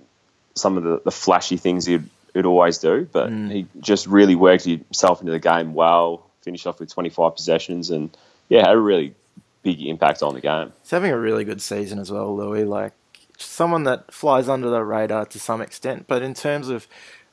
some 0.54 0.76
of 0.76 0.84
the, 0.84 1.00
the 1.04 1.10
flashy 1.10 1.56
things 1.56 1.86
he'd, 1.86 2.08
he'd 2.34 2.44
always 2.46 2.78
do. 2.78 3.08
But 3.10 3.30
Mm. 3.30 3.50
he 3.52 3.66
just 3.80 4.06
really 4.06 4.34
worked 4.34 4.64
himself 4.64 5.20
into 5.20 5.32
the 5.32 5.38
game 5.38 5.74
well. 5.74 6.26
Finished 6.42 6.66
off 6.66 6.78
with 6.80 6.92
25 6.92 7.34
possessions, 7.36 7.90
and 7.90 8.14
yeah, 8.50 8.66
had 8.66 8.74
a 8.74 8.78
really 8.78 9.14
big 9.62 9.80
impact 9.80 10.22
on 10.22 10.34
the 10.34 10.40
game. 10.42 10.72
He's 10.82 10.90
having 10.90 11.10
a 11.10 11.18
really 11.18 11.44
good 11.44 11.62
season 11.62 11.98
as 11.98 12.10
well, 12.12 12.36
Lewis. 12.36 12.68
Like 12.68 12.92
someone 13.38 13.84
that 13.84 14.12
flies 14.12 14.48
under 14.48 14.68
the 14.68 14.82
radar 14.84 15.24
to 15.26 15.38
some 15.40 15.62
extent, 15.62 16.04
but 16.06 16.20
in 16.22 16.34
terms 16.34 16.68
of 16.68 16.86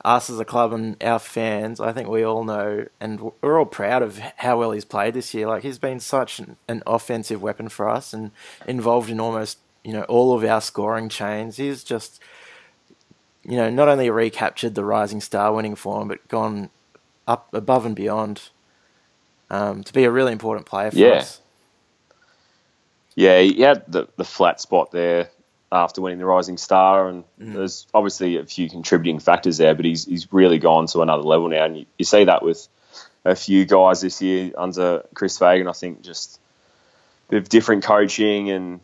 us 0.04 0.28
as 0.30 0.40
a 0.40 0.44
club 0.44 0.72
and 0.72 1.00
our 1.02 1.18
fans, 1.18 1.78
I 1.78 1.92
think 1.92 2.08
we 2.08 2.24
all 2.24 2.42
know, 2.42 2.86
and 3.00 3.30
we're 3.42 3.58
all 3.58 3.66
proud 3.66 4.02
of 4.02 4.18
how 4.18 4.58
well 4.58 4.72
he's 4.72 4.84
played 4.84 5.14
this 5.14 5.32
year. 5.34 5.46
Like 5.46 5.62
he's 5.62 5.78
been 5.78 6.00
such 6.00 6.38
an, 6.38 6.56
an 6.66 6.82
offensive 6.86 7.42
weapon 7.42 7.68
for 7.68 7.88
us, 7.88 8.12
and 8.14 8.30
involved 8.66 9.10
in 9.10 9.20
almost 9.20 9.58
you 9.84 9.92
know 9.92 10.02
all 10.04 10.32
of 10.34 10.42
our 10.42 10.60
scoring 10.62 11.08
chains. 11.10 11.56
He's 11.58 11.84
just 11.84 12.18
you 13.44 13.56
know 13.56 13.70
not 13.70 13.88
only 13.88 14.10
recaptured 14.10 14.74
the 14.74 14.84
rising 14.84 15.20
star 15.20 15.52
winning 15.52 15.74
form, 15.74 16.08
but 16.08 16.26
gone 16.28 16.70
up 17.26 17.48
above 17.52 17.86
and 17.86 17.94
beyond 17.96 18.50
um, 19.50 19.84
to 19.84 19.92
be 19.92 20.04
a 20.04 20.10
really 20.10 20.32
important 20.32 20.66
player 20.66 20.90
for 20.90 20.96
Yeah. 20.96 21.14
us. 21.18 21.40
Yeah, 23.14 23.40
he 23.40 23.60
had 23.60 23.84
the, 23.90 24.08
the 24.16 24.24
flat 24.24 24.60
spot 24.60 24.90
there 24.90 25.28
after 25.70 26.00
winning 26.00 26.18
the 26.18 26.24
Rising 26.26 26.56
Star, 26.56 27.08
and 27.08 27.24
Mm. 27.40 27.54
there's 27.54 27.86
obviously 27.92 28.36
a 28.38 28.44
few 28.44 28.68
contributing 28.70 29.18
factors 29.20 29.58
there, 29.58 29.74
but 29.74 29.84
he's 29.84 30.04
he's 30.06 30.32
really 30.32 30.58
gone 30.58 30.86
to 30.88 31.02
another 31.02 31.22
level 31.22 31.48
now, 31.48 31.64
and 31.64 31.78
you, 31.78 31.86
you 31.98 32.04
see 32.04 32.24
that 32.24 32.42
with 32.42 32.66
a 33.24 33.34
few 33.34 33.64
guys 33.66 34.00
this 34.00 34.20
year 34.22 34.52
under 34.56 35.04
Chris 35.14 35.38
Fagan. 35.38 35.68
I 35.68 35.72
think 35.72 36.02
just 36.02 36.40
with 37.30 37.48
different 37.48 37.84
coaching 37.84 38.50
and 38.50 38.80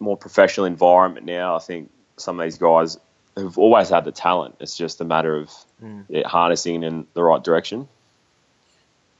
more 0.00 0.16
professional 0.16 0.66
environment 0.66 1.26
now. 1.26 1.56
I 1.56 1.60
think 1.60 1.90
some 2.16 2.38
of 2.40 2.44
these 2.44 2.58
guys 2.58 2.98
have 3.36 3.58
always 3.58 3.88
had 3.88 4.04
the 4.04 4.12
talent. 4.12 4.56
It's 4.60 4.76
just 4.76 5.00
a 5.00 5.04
matter 5.04 5.36
of 5.36 5.50
Mm. 5.82 6.04
it 6.08 6.24
harnessing 6.26 6.82
in 6.82 7.06
the 7.14 7.22
right 7.22 7.42
direction. 7.42 7.88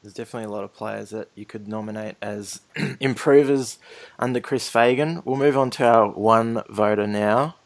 There's 0.02 0.14
definitely 0.14 0.46
a 0.46 0.52
lot 0.54 0.64
of 0.64 0.72
players 0.74 1.10
that 1.10 1.28
you 1.34 1.44
could 1.46 1.66
nominate 1.66 2.16
as 2.22 2.60
improvers 3.00 3.78
under 4.18 4.38
Chris 4.40 4.68
Fagan. 4.68 5.22
We'll 5.24 5.36
move 5.36 5.56
on 5.58 5.70
to 5.70 5.84
our 5.86 6.08
one 6.08 6.62
voter 6.68 7.06
now. 7.06 7.56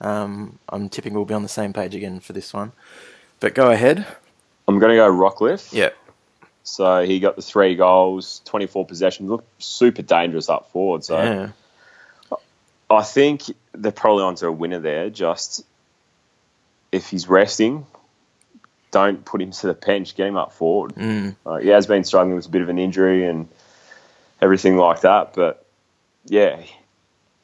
Um, 0.00 0.58
I'm 0.68 0.88
tipping 0.88 1.12
we'll 1.14 1.24
be 1.24 1.34
on 1.34 1.42
the 1.42 1.48
same 1.48 1.72
page 1.72 1.94
again 1.94 2.20
for 2.20 2.32
this 2.32 2.54
one. 2.54 2.72
But 3.40 3.54
go 3.54 3.70
ahead. 3.70 4.06
I'm 4.68 4.78
going 4.78 4.90
to 4.90 4.96
go 4.96 5.10
Rockliff. 5.10 5.72
Yeah. 5.72 5.90
So 6.62 7.04
he 7.04 7.18
got 7.18 7.34
the 7.36 7.42
three 7.42 7.74
goals, 7.74 8.42
24 8.44 8.86
possessions, 8.86 9.28
looked 9.28 9.62
super 9.62 10.02
dangerous 10.02 10.48
up 10.48 10.70
forward. 10.70 11.02
So 11.04 11.20
Yeah. 11.20 12.36
I 12.90 13.02
think 13.02 13.42
they're 13.72 13.92
probably 13.92 14.22
onto 14.24 14.46
a 14.46 14.52
winner 14.52 14.78
there. 14.78 15.10
Just 15.10 15.64
if 16.92 17.10
he's 17.10 17.28
resting, 17.28 17.86
don't 18.90 19.24
put 19.24 19.42
him 19.42 19.50
to 19.50 19.66
the 19.66 19.74
bench, 19.74 20.16
get 20.16 20.26
him 20.26 20.36
up 20.36 20.52
forward. 20.52 20.94
Mm. 20.94 21.36
Uh, 21.44 21.56
he 21.56 21.68
has 21.68 21.86
been 21.86 22.04
struggling 22.04 22.36
with 22.36 22.46
a 22.46 22.50
bit 22.50 22.62
of 22.62 22.68
an 22.68 22.78
injury 22.78 23.26
and 23.26 23.48
everything 24.40 24.76
like 24.76 25.02
that. 25.02 25.34
But 25.34 25.64
yeah, 26.24 26.62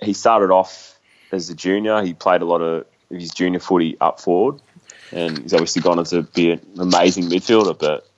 he 0.01 0.13
started 0.13 0.51
off 0.51 0.99
as 1.33 1.51
a 1.51 1.55
junior. 1.55 2.03
He 2.03 2.15
played 2.15 2.43
a 2.43 2.47
lot 2.47 2.63
of 2.63 2.87
his 3.11 3.31
junior 3.31 3.61
footy 3.61 3.97
up 4.01 4.21
forward, 4.21 4.61
and 5.13 5.39
he's 5.39 5.53
obviously 5.53 5.83
gone 5.83 5.99
on 5.99 6.05
to 6.07 6.23
be 6.23 6.53
an 6.53 6.61
amazing 6.79 7.25
midfielder. 7.25 7.79
But 7.79 8.09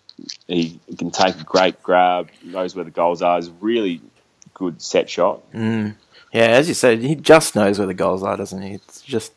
he 0.46 0.80
can 0.96 1.10
take 1.10 1.40
a 1.40 1.44
great 1.44 1.82
grab, 1.82 2.28
knows 2.42 2.74
where 2.74 2.84
the 2.84 2.90
goals 2.90 3.22
are. 3.22 3.38
Is 3.38 3.48
a 3.48 3.52
really 3.60 4.00
good 4.54 4.80
set 4.80 5.10
shot. 5.10 5.50
Mm. 5.52 5.96
Yeah, 6.32 6.48
as 6.48 6.68
you 6.68 6.74
said, 6.74 6.98
he 7.00 7.14
just 7.14 7.54
knows 7.54 7.78
where 7.78 7.86
the 7.86 7.94
goals 7.94 8.22
are, 8.22 8.36
doesn't 8.36 8.60
he? 8.60 8.74
It's 8.74 9.00
just 9.00 9.32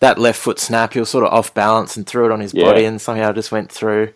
that 0.00 0.18
left 0.18 0.38
foot 0.40 0.58
snap. 0.58 0.92
He 0.92 1.00
was 1.00 1.08
sort 1.10 1.24
of 1.24 1.32
off 1.32 1.52
balance 1.54 1.96
and 1.96 2.06
threw 2.06 2.26
it 2.26 2.32
on 2.32 2.40
his 2.40 2.52
Yeah. 2.52 2.64
body, 2.64 2.84
and 2.84 3.00
somehow 3.00 3.32
just 3.32 3.50
went 3.52 3.70
through. 3.72 4.12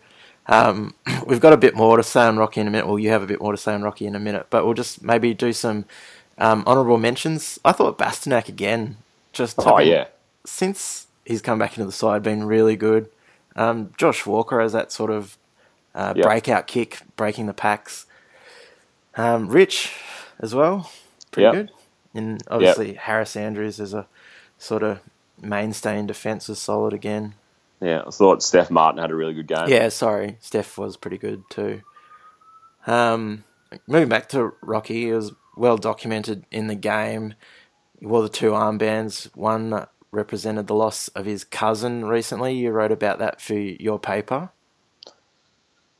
Um, 0.47 0.93
we've 1.25 1.39
got 1.39 1.53
a 1.53 1.57
bit 1.57 1.75
more 1.75 1.97
to 1.97 2.03
say 2.03 2.21
on 2.21 2.37
Rocky 2.37 2.61
in 2.61 2.67
a 2.67 2.71
minute. 2.71 2.87
Well, 2.87 2.99
you 2.99 3.09
have 3.09 3.23
a 3.23 3.27
bit 3.27 3.41
more 3.41 3.51
to 3.51 3.57
say 3.57 3.73
on 3.73 3.81
Rocky 3.83 4.05
in 4.05 4.15
a 4.15 4.19
minute, 4.19 4.47
but 4.49 4.65
we'll 4.65 4.73
just 4.73 5.03
maybe 5.03 5.33
do 5.33 5.53
some 5.53 5.85
um, 6.37 6.63
honourable 6.65 6.97
mentions. 6.97 7.59
I 7.63 7.71
thought 7.71 7.97
Bastinac 7.97 8.47
again, 8.49 8.97
just 9.33 9.55
Oh 9.59 9.79
yeah, 9.79 10.07
since 10.45 11.07
he's 11.25 11.41
come 11.41 11.59
back 11.59 11.77
into 11.77 11.85
the 11.85 11.91
side, 11.91 12.23
been 12.23 12.43
really 12.45 12.75
good. 12.75 13.09
Um, 13.55 13.93
Josh 13.97 14.25
Walker 14.25 14.59
has 14.59 14.73
that 14.73 14.91
sort 14.91 15.11
of 15.11 15.37
uh, 15.95 16.13
Yep. 16.15 16.23
breakout 16.25 16.67
kick, 16.67 17.01
breaking 17.15 17.45
the 17.45 17.53
packs. 17.53 18.05
Um, 19.15 19.47
Rich 19.47 19.93
as 20.39 20.55
well, 20.55 20.89
pretty 21.31 21.45
Yep. 21.45 21.53
good. 21.53 21.71
And 22.15 22.41
obviously 22.49 22.93
Harris 22.93 23.35
Andrews 23.35 23.79
is 23.79 23.93
a 23.93 24.07
sort 24.57 24.81
of 24.83 24.99
mainstay 25.43 25.99
in 25.99 26.07
defence 26.07 26.47
was 26.47 26.59
solid 26.59 26.93
again. 26.93 27.35
Yeah, 27.81 28.03
I 28.07 28.11
thought 28.11 28.41
Steph 28.41 28.71
Martin 28.71 29.01
had 29.01 29.11
a 29.11 29.15
really 29.15 29.33
good 29.33 29.47
game. 29.47 29.67
Yeah, 29.67 29.89
sorry, 29.89 30.37
Steph 30.39 30.77
was 30.77 30.95
pretty 30.95 31.17
good 31.17 31.43
too. 31.49 31.81
Um, 32.87 33.43
moving 33.87 34.09
back 34.09 34.29
to 34.29 34.53
Rocky, 34.61 35.09
it 35.09 35.15
was 35.15 35.33
well 35.55 35.77
documented 35.77 36.45
in 36.51 36.67
the 36.67 36.75
game. 36.75 37.33
He 37.99 38.05
wore 38.05 38.21
the 38.21 38.29
two 38.29 38.51
armbands. 38.51 39.35
One 39.35 39.85
represented 40.11 40.67
the 40.67 40.75
loss 40.75 41.07
of 41.09 41.25
his 41.25 41.43
cousin 41.43 42.05
recently. 42.05 42.53
You 42.55 42.71
wrote 42.71 42.91
about 42.91 43.19
that 43.19 43.41
for 43.41 43.55
your 43.55 43.99
paper. 43.99 44.49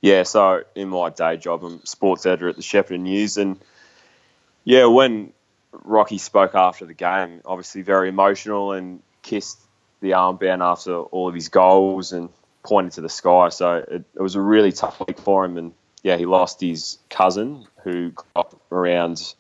Yeah, 0.02 0.24
so 0.24 0.64
in 0.76 0.90
my 0.90 1.10
day 1.10 1.38
job, 1.38 1.64
I'm 1.64 1.84
sports 1.86 2.26
editor 2.26 2.50
at 2.50 2.58
the 2.58 2.62
Shepparton 2.62 3.02
News, 3.02 3.38
and 3.38 3.58
yeah, 4.66 4.86
when 4.86 5.32
Rocky 5.72 6.18
spoke 6.18 6.56
after 6.56 6.86
the 6.86 6.94
game, 6.94 7.42
obviously 7.46 7.82
very 7.82 8.10
emotional 8.10 8.74
and 8.74 9.02
kissed 9.24 9.60
the 10.02 10.12
armband 10.12 10.62
after 10.62 10.96
all 10.96 11.28
of 11.30 11.34
his 11.34 11.50
goals 11.50 12.12
and 12.12 12.30
pointed 12.64 12.94
to 12.94 13.02
the 13.02 13.10
sky. 13.10 13.50
So 13.50 13.78
it, 13.78 14.04
it 14.16 14.22
was 14.22 14.36
a 14.36 14.42
really 14.42 14.72
tough 14.72 15.02
week 15.08 15.18
for 15.18 15.46
him, 15.46 15.58
and 15.58 15.74
yeah, 16.04 16.18
he 16.18 16.26
lost 16.26 16.62
his 16.62 17.00
cousin 17.10 17.66
who 17.84 18.12
grew 18.12 18.26
up 18.36 18.62
around 18.72 19.34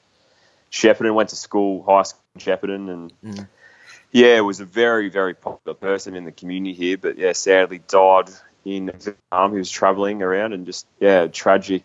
Shepparton, 0.71 1.13
went 1.13 1.29
to 1.29 1.35
school, 1.35 1.83
high 1.83 2.03
school 2.03 2.21
in 2.35 2.41
Shepparton, 2.41 2.89
and 2.91 3.13
Mm. 3.23 3.47
yeah, 4.11 4.39
was 4.41 4.59
a 4.59 4.65
very, 4.65 5.09
very 5.09 5.33
popular 5.33 5.75
person 5.75 6.15
in 6.15 6.23
the 6.23 6.31
community 6.31 6.73
here, 6.73 6.97
but 6.97 7.17
yeah, 7.17 7.33
sadly 7.33 7.81
died 7.87 8.29
in 8.65 8.91
Vietnam. 8.91 9.51
He 9.51 9.57
was 9.59 9.69
travelling 9.69 10.21
around 10.21 10.53
and 10.53 10.65
just 10.65 10.87
yeah, 10.99 11.27
tragic 11.27 11.83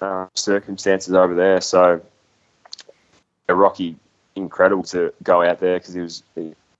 uh, 0.00 0.26
circumstances 0.34 1.14
over 1.14 1.34
there. 1.34 1.60
So 1.60 2.00
yeah, 3.48 3.54
Rocky, 3.54 3.96
incredible 4.34 4.84
to 4.84 5.12
go 5.22 5.42
out 5.42 5.60
there 5.60 5.78
because 5.78 5.94
he 5.94 6.00
was, 6.00 6.22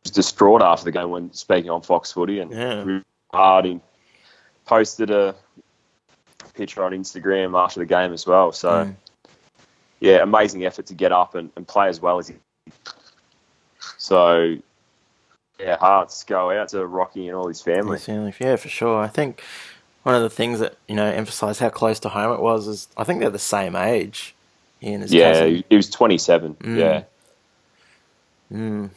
was 0.09 0.15
distraught 0.15 0.63
after 0.63 0.85
the 0.85 0.93
game 0.93 1.11
when 1.11 1.33
speaking 1.33 1.71
on 1.71 1.83
Fox 1.83 2.13
Footy 2.13 2.41
and 2.41 2.51
Yeah. 2.51 3.01
hard. 3.33 3.65
He 3.67 3.81
posted 4.65 5.11
a 5.11 5.35
picture 6.55 6.83
on 6.83 6.93
Instagram 6.93 7.59
after 7.59 7.81
the 7.81 7.87
game 7.87 8.13
as 8.13 8.27
well. 8.27 8.53
So 8.53 8.69
Mm. 8.85 8.97
yeah, 10.01 10.23
amazing 10.23 10.65
effort 10.65 10.87
to 10.87 10.95
get 10.95 11.13
up 11.13 11.35
and, 11.35 11.51
and 11.57 11.67
play 11.67 11.89
as 11.89 12.01
well 12.01 12.19
as 12.19 12.29
he. 12.29 12.37
So 13.97 14.57
yeah, 15.59 15.77
hearts 15.77 16.25
go 16.25 16.51
out 16.51 16.69
to 16.69 16.87
Rocky 16.87 17.29
and 17.29 17.37
all 17.37 17.49
his 17.49 17.61
family. 17.61 17.97
His 17.97 18.07
family, 18.07 18.33
yeah, 18.41 18.57
for 18.57 18.69
sure. 18.69 19.01
I 19.01 19.09
think 19.09 19.43
one 20.05 20.15
of 20.15 20.23
the 20.23 20.31
things 20.31 20.61
that 20.61 20.77
you 20.87 20.95
know 20.95 21.05
emphasised 21.07 21.61
how 21.61 21.69
close 21.69 22.01
to 22.01 22.09
home 22.09 22.33
it 22.33 22.41
was 22.41 22.67
is 22.67 22.89
I 22.97 23.05
think 23.05 23.21
they're 23.21 23.31
the 23.31 23.39
same 23.39 23.77
age. 23.77 24.35
His 24.81 25.13
Yeah, 25.13 25.33
cousin. 25.33 25.65
he, 25.69 25.77
was 25.77 25.91
27. 25.91 26.55
Mm. 26.55 26.77
Yeah. 26.79 27.03
Mm, 28.53 28.91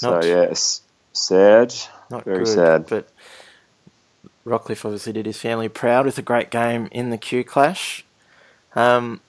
So 0.00 0.12
Not- 0.12 0.24
yeah, 0.24 0.44
it's 0.44 0.80
sad. 1.12 1.74
not 2.10 2.24
Very 2.24 2.38
good, 2.38 2.48
sad. 2.48 2.86
But 2.86 3.06
Rockliff 4.46 4.86
obviously 4.86 5.12
did 5.12 5.26
his 5.26 5.36
family 5.36 5.68
proud 5.68 6.06
with 6.06 6.16
a 6.16 6.22
great 6.22 6.50
game 6.50 6.88
in 6.90 7.10
the 7.10 7.18
Q 7.18 7.44
Clash. 7.44 8.02
Um, 8.74 9.20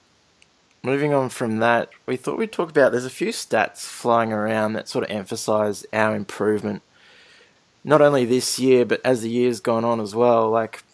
moving 0.82 1.12
on 1.12 1.28
from 1.28 1.58
that, 1.58 1.90
we 2.06 2.16
thought 2.16 2.38
we'd 2.38 2.52
talk 2.52 2.70
about. 2.70 2.90
There's 2.90 3.04
a 3.04 3.10
few 3.10 3.28
stats 3.28 3.80
flying 3.80 4.32
around 4.32 4.72
that 4.72 4.88
sort 4.88 5.04
of 5.04 5.10
emphasise 5.10 5.84
our 5.92 6.16
improvement, 6.16 6.80
not 7.84 8.00
only 8.00 8.24
this 8.24 8.58
year 8.58 8.86
but 8.86 9.02
as 9.04 9.20
the 9.20 9.28
year's 9.28 9.60
gone 9.60 9.84
on 9.84 10.00
as 10.00 10.14
well. 10.14 10.48
Like 10.48 10.84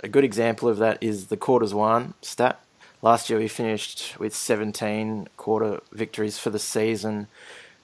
a 0.00 0.08
good 0.08 0.24
example 0.24 0.68
of 0.68 0.76
that 0.76 0.98
is 1.00 1.28
the 1.28 1.38
quarters 1.38 1.72
one 1.72 2.12
stat. 2.20 2.60
Last 3.00 3.30
year 3.30 3.38
we 3.38 3.48
finished 3.48 4.20
with 4.20 4.34
17 4.34 5.28
quarter 5.38 5.80
victories 5.90 6.36
for 6.36 6.50
the 6.50 6.58
season. 6.58 7.28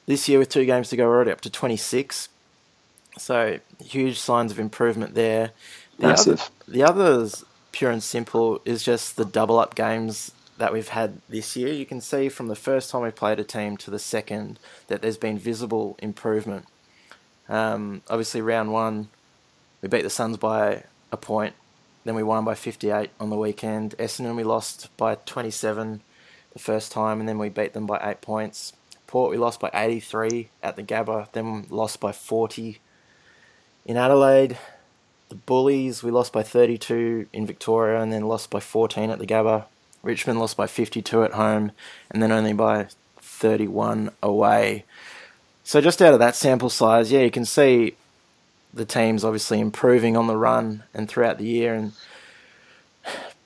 This 0.09 0.27
year, 0.27 0.39
with 0.39 0.49
two 0.49 0.65
games 0.65 0.89
to 0.89 0.97
go, 0.97 1.07
we're 1.07 1.17
already 1.17 1.33
up 1.33 1.43
to 1.43 1.51
26. 1.51 2.31
So 3.19 3.61
huge 3.85 4.19
signs 4.19 4.51
of 4.51 4.59
improvement 4.59 5.15
there. 5.15 5.51
The 5.99 6.07
Massive. 6.07 6.41
Other, 6.41 6.51
the 6.67 6.83
others, 6.83 7.45
pure 7.73 7.91
and 7.91 8.03
simple, 8.03 8.63
is 8.65 8.83
just 8.83 9.17
the 9.17 9.27
double 9.27 9.59
up 9.59 9.75
games 9.75 10.33
that 10.57 10.73
we've 10.73 10.89
had 10.89 11.21
this 11.29 11.57
year. 11.57 11.69
You 11.75 11.85
can 11.85 12.01
see 12.01 12.31
from 12.31 12.49
the 12.49 12.57
first 12.57 12.91
time 12.91 13.03
we 13.03 13.11
played 13.11 13.39
a 13.39 13.45
team 13.45 13.77
to 13.77 13.91
the 13.91 13.99
second 13.99 14.59
that 14.87 15.03
there's 15.03 15.19
been 15.19 15.39
visible 15.39 15.95
improvement. 15.99 16.65
Um, 17.47 18.01
obviously, 18.09 18.41
round 18.41 18.73
one, 18.73 19.11
we 19.83 19.91
beat 19.91 20.05
the 20.05 20.11
Suns 20.11 20.39
by 20.39 20.85
a 21.13 21.19
point. 21.19 21.53
Then 22.05 22.15
we 22.15 22.23
won 22.23 22.47
by 22.47 22.55
58 22.55 23.11
on 23.21 23.29
the 23.29 23.37
weekend. 23.37 23.95
Essendon 23.99 24.37
we 24.37 24.43
lost 24.43 24.89
by 24.97 25.17
27 25.17 26.01
the 26.55 26.59
first 26.59 26.93
time, 26.93 27.21
and 27.21 27.29
then 27.29 27.37
we 27.37 27.51
beat 27.51 27.75
them 27.75 27.85
by 27.85 28.01
eight 28.03 28.23
points. 28.23 28.73
Port 29.09 29.31
we 29.33 29.39
lost 29.39 29.59
by 29.59 29.71
83 29.75 30.51
at 30.63 30.77
the 30.77 30.85
Gabba, 30.85 31.33
then 31.33 31.67
lost 31.71 31.99
by 31.99 32.13
40 32.13 32.79
in 33.85 33.97
Adelaide. 33.97 34.57
The 35.31 35.35
Bullies 35.35 36.03
we 36.03 36.11
lost 36.11 36.33
by 36.33 36.43
32 36.43 37.27
in 37.33 37.47
Victoria, 37.47 38.01
and 38.01 38.13
then 38.13 38.29
lost 38.29 38.51
by 38.51 38.61
14 38.61 39.11
at 39.11 39.19
the 39.19 39.27
Gabba. 39.27 39.65
Richmond 40.03 40.39
lost 40.39 40.57
by 40.57 40.67
52 40.67 41.25
at 41.25 41.33
home, 41.33 41.73
and 42.11 42.23
then 42.23 42.31
only 42.31 42.53
by 42.53 42.87
31 43.17 44.11
away. 44.23 44.85
So 45.65 45.81
just 45.81 46.01
out 46.01 46.13
of 46.13 46.19
that 46.21 46.37
sample 46.37 46.71
size, 46.71 47.11
yeah, 47.11 47.21
you 47.21 47.31
can 47.31 47.45
see 47.45 47.97
the 48.73 48.85
team's 48.85 49.25
obviously 49.25 49.61
improving 49.61 50.17
on 50.17 50.27
the 50.27 50.37
run 50.37 50.85
and 50.95 51.09
throughout 51.09 51.39
the 51.39 51.45
year, 51.45 51.75
and 51.75 51.93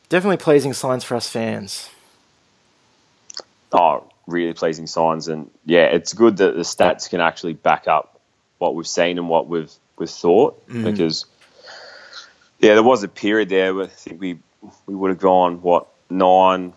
definitely 0.08 0.36
pleasing 0.36 0.72
signs 0.72 1.04
for 1.04 1.16
us 1.16 1.28
fans. 1.28 1.88
Oh, 3.72 4.11
really 4.26 4.52
pleasing 4.54 4.86
signs, 4.86 5.28
and 5.28 5.50
yeah, 5.64 5.84
it's 5.84 6.12
good 6.12 6.36
that 6.38 6.54
the 6.54 6.62
stats 6.62 7.08
can 7.10 7.20
actually 7.20 7.54
back 7.54 7.88
up 7.88 8.20
what 8.58 8.74
we've 8.74 8.86
seen 8.86 9.18
and 9.18 9.28
what 9.28 9.48
we've 9.48 9.72
we've 9.98 10.10
thought 10.10 10.66
Mm. 10.68 10.84
because 10.84 11.26
yeah, 12.58 12.74
there 12.74 12.82
was 12.82 13.02
a 13.02 13.08
period 13.08 13.48
there 13.48 13.74
where 13.74 13.84
I 13.84 13.88
think 13.88 14.20
we 14.20 14.38
we 14.86 14.94
would 14.94 15.10
have 15.10 15.18
gone 15.18 15.60
what 15.62 15.88
nine, 16.08 16.72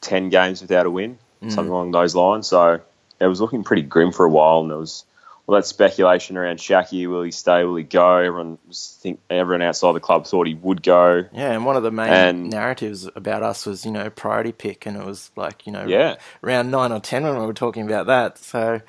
ten 0.00 0.30
games 0.30 0.62
without 0.62 0.86
a 0.86 0.90
win, 0.90 1.18
Mm. 1.42 1.52
something 1.52 1.70
along 1.72 1.90
those 1.90 2.14
lines. 2.14 2.46
So 2.48 2.80
it 3.20 3.26
was 3.26 3.40
looking 3.40 3.64
pretty 3.64 3.82
grim 3.82 4.12
for 4.12 4.24
a 4.24 4.30
while, 4.30 4.60
and 4.60 4.70
there 4.70 4.78
was 4.78 5.04
all 5.50 5.56
that 5.56 5.66
speculation 5.66 6.36
around 6.36 6.58
Schache. 6.58 7.08
Will 7.08 7.22
he 7.22 7.32
stay? 7.32 7.64
Will 7.64 7.74
he 7.76 7.82
go? 7.82 8.18
Everyone 8.18 8.58
was 8.68 8.96
think 9.02 9.18
everyone 9.28 9.62
outside 9.62 9.92
the 9.94 10.00
club 10.00 10.24
thought 10.26 10.46
he 10.46 10.54
would 10.54 10.80
go. 10.82 11.24
Yeah, 11.32 11.50
and 11.52 11.64
one 11.66 11.76
of 11.76 11.82
the 11.82 11.90
main 11.90 12.08
And- 12.08 12.50
narratives 12.50 13.08
about 13.16 13.42
us 13.42 13.66
was, 13.66 13.84
you 13.84 13.90
know, 13.90 14.10
priority 14.10 14.52
pick, 14.52 14.86
and 14.86 14.96
it 14.96 15.04
was 15.04 15.32
like, 15.34 15.66
you 15.66 15.72
know, 15.72 15.86
Yeah. 15.86 16.16
round 16.40 16.70
nine 16.70 16.92
or 16.92 17.00
ten 17.00 17.24
when 17.24 17.36
we 17.38 17.44
were 17.46 17.52
talking 17.52 17.84
about 17.84 18.06
that. 18.06 18.38
So, 18.38 18.80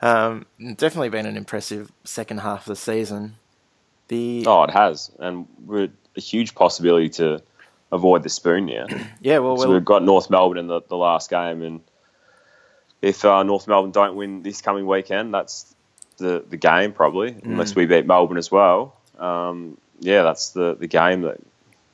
um, 0.00 0.46
definitely 0.60 1.08
been 1.08 1.26
an 1.26 1.36
impressive 1.36 1.90
second 2.04 2.38
half 2.38 2.60
of 2.60 2.66
the 2.66 2.76
season. 2.76 3.34
The 4.06 4.44
Oh, 4.46 4.62
it 4.62 4.70
has, 4.70 5.10
and 5.18 5.46
we're 5.66 5.88
a 6.16 6.20
huge 6.20 6.54
possibility 6.54 7.08
to 7.10 7.42
avoid 7.90 8.22
the 8.22 8.28
spoon 8.28 8.66
now. 8.66 8.86
yeah, 9.20 9.38
well, 9.38 9.56
So 9.56 9.66
well 9.66 9.74
we've 9.74 9.84
got 9.84 10.04
North 10.04 10.30
Melbourne 10.30 10.58
in 10.58 10.68
the, 10.68 10.80
the 10.88 10.96
last 10.96 11.28
game, 11.28 11.62
and 11.62 11.80
if 13.00 13.24
uh, 13.24 13.42
North 13.42 13.66
Melbourne 13.66 13.90
don't 13.90 14.14
win 14.14 14.42
this 14.42 14.60
coming 14.60 14.86
weekend, 14.86 15.34
that's 15.34 15.71
the 16.22 16.42
the 16.48 16.56
game 16.56 16.92
probably, 16.92 17.32
Mm. 17.32 17.44
unless 17.44 17.74
we 17.76 17.84
beat 17.86 18.06
Melbourne 18.06 18.38
as 18.38 18.50
well. 18.50 18.96
Um, 19.18 19.76
yeah, 20.00 20.22
that's 20.22 20.50
the, 20.50 20.74
the 20.74 20.86
game 20.88 21.20
that 21.22 21.38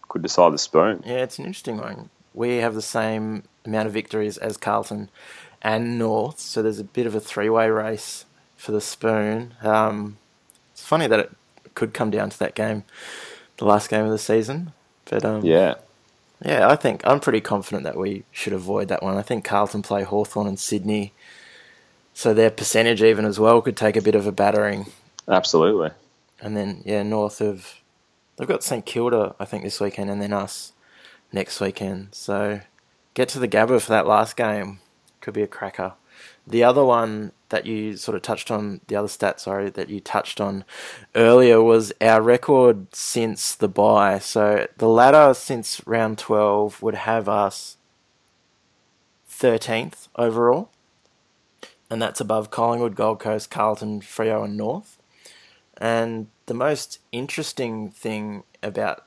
could 0.08 0.22
decide 0.22 0.52
the 0.52 0.58
spoon. 0.58 1.02
yeah, 1.04 1.16
it's 1.24 1.38
an 1.38 1.44
interesting 1.46 1.76
one. 1.78 2.08
We 2.32 2.56
have 2.58 2.74
the 2.74 2.82
same 2.82 3.42
amount 3.66 3.86
of 3.88 3.92
victories 3.92 4.38
as 4.38 4.56
Carlton 4.56 5.10
and 5.60 5.98
North, 5.98 6.38
so 6.38 6.62
there's 6.62 6.78
a 6.78 6.84
bit 6.84 7.06
of 7.06 7.14
a 7.14 7.20
three-way 7.20 7.68
race 7.68 8.24
for 8.56 8.72
the 8.72 8.80
spoon. 8.80 9.54
Um, 9.62 10.16
it's 10.72 10.82
funny 10.82 11.06
that 11.08 11.18
it 11.20 11.30
could 11.74 11.92
come 11.92 12.10
down 12.10 12.30
to 12.30 12.38
that 12.38 12.54
game, 12.54 12.84
the 13.58 13.64
last 13.66 13.90
game 13.90 14.04
of 14.04 14.10
the 14.10 14.18
season, 14.18 14.72
but 15.04 15.24
um, 15.24 15.44
Yeah, 15.44 15.74
Yeah, 16.42 16.68
I 16.68 16.76
think 16.76 17.02
I'm 17.06 17.20
pretty 17.20 17.40
confident 17.42 17.82
that 17.84 17.96
we 17.96 18.22
should 18.32 18.52
avoid 18.54 18.88
that 18.88 19.02
one. 19.02 19.16
I 19.18 19.22
think 19.22 19.44
Carlton 19.44 19.82
play 19.82 20.04
Hawthorn 20.04 20.46
and 20.46 20.58
Sydney, 20.58 21.12
so 22.18 22.34
their 22.34 22.50
percentage 22.50 23.00
even 23.00 23.24
as 23.24 23.38
well 23.38 23.62
could 23.62 23.76
take 23.76 23.94
a 23.94 24.02
bit 24.02 24.16
of 24.16 24.26
a 24.26 24.32
battering. 24.32 24.86
absolutely. 25.28 25.90
And 26.40 26.56
then 26.56 26.82
yeah, 26.84 27.04
north 27.04 27.40
of 27.40 27.76
they've 28.36 28.48
got 28.48 28.64
St 28.64 28.84
Kilda 28.84 29.36
I 29.38 29.44
think 29.44 29.62
this 29.62 29.80
weekend, 29.80 30.10
and 30.10 30.20
then 30.20 30.32
us 30.32 30.72
next 31.32 31.60
weekend. 31.60 32.08
So 32.10 32.60
get 33.14 33.28
to 33.28 33.38
the 33.38 33.46
Gabba 33.46 33.80
for 33.80 33.90
that 33.90 34.08
last 34.08 34.36
game 34.36 34.80
could 35.20 35.32
be 35.32 35.42
a 35.42 35.46
cracker. 35.46 35.92
The 36.44 36.64
other 36.64 36.84
one 36.84 37.30
that 37.50 37.66
you 37.66 37.96
sort 37.96 38.16
of 38.16 38.22
touched 38.22 38.50
on, 38.50 38.80
the 38.88 38.96
other 38.96 39.06
stat, 39.06 39.38
sorry, 39.38 39.70
that 39.70 39.88
you 39.88 40.00
touched 40.00 40.40
on 40.40 40.64
earlier 41.14 41.62
was 41.62 41.92
our 42.00 42.20
record 42.20 42.92
since 42.92 43.54
the 43.54 43.68
bye. 43.68 44.18
So 44.18 44.66
the 44.76 44.88
ladder 44.88 45.34
since 45.34 45.80
round 45.86 46.18
12 46.18 46.82
would 46.82 46.96
have 46.96 47.28
us 47.28 47.76
13th 49.30 50.08
overall, 50.16 50.70
and 51.90 52.00
that's 52.00 52.20
above 52.20 52.50
Collingwood, 52.50 52.94
Gold 52.94 53.20
Coast, 53.20 53.50
Carlton, 53.50 54.00
Freo, 54.00 54.44
and 54.44 54.56
North. 54.56 54.98
And 55.76 56.28
the 56.46 56.54
most 56.54 57.00
interesting 57.12 57.90
thing 57.90 58.44
about 58.62 59.04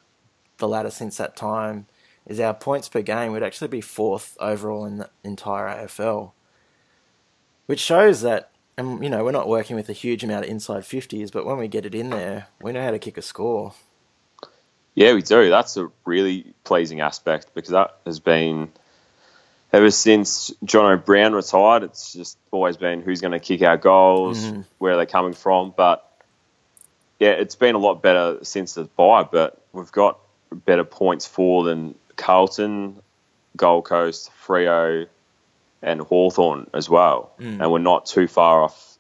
the 0.57 0.67
ladder 0.67 0.89
since 0.89 1.17
that 1.17 1.35
time 1.35 1.87
is 2.25 2.39
our 2.39 2.53
points 2.53 2.87
per 2.87 3.01
game 3.01 3.31
would 3.31 3.43
actually 3.43 3.67
be 3.67 3.81
fourth 3.81 4.37
overall 4.39 4.85
in 4.85 4.97
the 4.97 5.09
entire 5.23 5.67
AFL, 5.67 6.31
which 7.65 7.79
shows 7.79 8.21
that. 8.21 8.49
And 8.77 9.03
you 9.03 9.09
know 9.09 9.23
we're 9.25 9.31
not 9.31 9.49
working 9.49 9.75
with 9.75 9.89
a 9.89 9.93
huge 9.93 10.23
amount 10.23 10.45
of 10.45 10.49
inside 10.49 10.85
fifties, 10.85 11.29
but 11.29 11.45
when 11.45 11.57
we 11.57 11.67
get 11.67 11.85
it 11.85 11.93
in 11.93 12.09
there, 12.09 12.47
we 12.61 12.71
know 12.71 12.81
how 12.81 12.91
to 12.91 12.99
kick 12.99 13.17
a 13.17 13.21
score. 13.21 13.73
Yeah, 14.95 15.13
we 15.13 15.21
do. 15.21 15.49
That's 15.49 15.75
a 15.75 15.89
really 16.05 16.53
pleasing 16.63 17.01
aspect 17.01 17.53
because 17.53 17.71
that 17.71 17.97
has 18.05 18.19
been 18.19 18.71
ever 19.73 19.91
since 19.91 20.51
Jonathan 20.63 21.03
Brown 21.05 21.33
retired. 21.33 21.83
It's 21.83 22.13
just 22.13 22.37
always 22.51 22.77
been 22.77 23.01
who's 23.01 23.21
going 23.21 23.31
to 23.33 23.39
kick 23.39 23.61
our 23.61 23.77
goals, 23.77 24.43
Mhm. 24.43 24.65
where 24.79 24.95
they're 24.97 25.05
coming 25.05 25.33
from. 25.33 25.73
But 25.75 26.05
yeah, 27.19 27.31
it's 27.31 27.55
been 27.55 27.75
a 27.75 27.79
lot 27.79 28.01
better 28.01 28.39
since 28.43 28.73
the 28.73 28.83
bye. 28.85 29.23
But 29.23 29.57
we've 29.73 29.91
got 29.91 30.19
better 30.51 30.83
points 30.83 31.25
for 31.25 31.63
than 31.63 31.95
Carlton, 32.17 33.01
Gold 33.55 33.85
Coast, 33.85 34.29
Freo, 34.45 35.07
and 35.81 36.01
Hawthorn 36.01 36.69
as 36.73 36.89
well. 36.89 37.31
Mm. 37.39 37.61
And 37.61 37.71
we're 37.71 37.79
not 37.79 38.05
too 38.05 38.27
far 38.27 38.63
off 38.63 38.97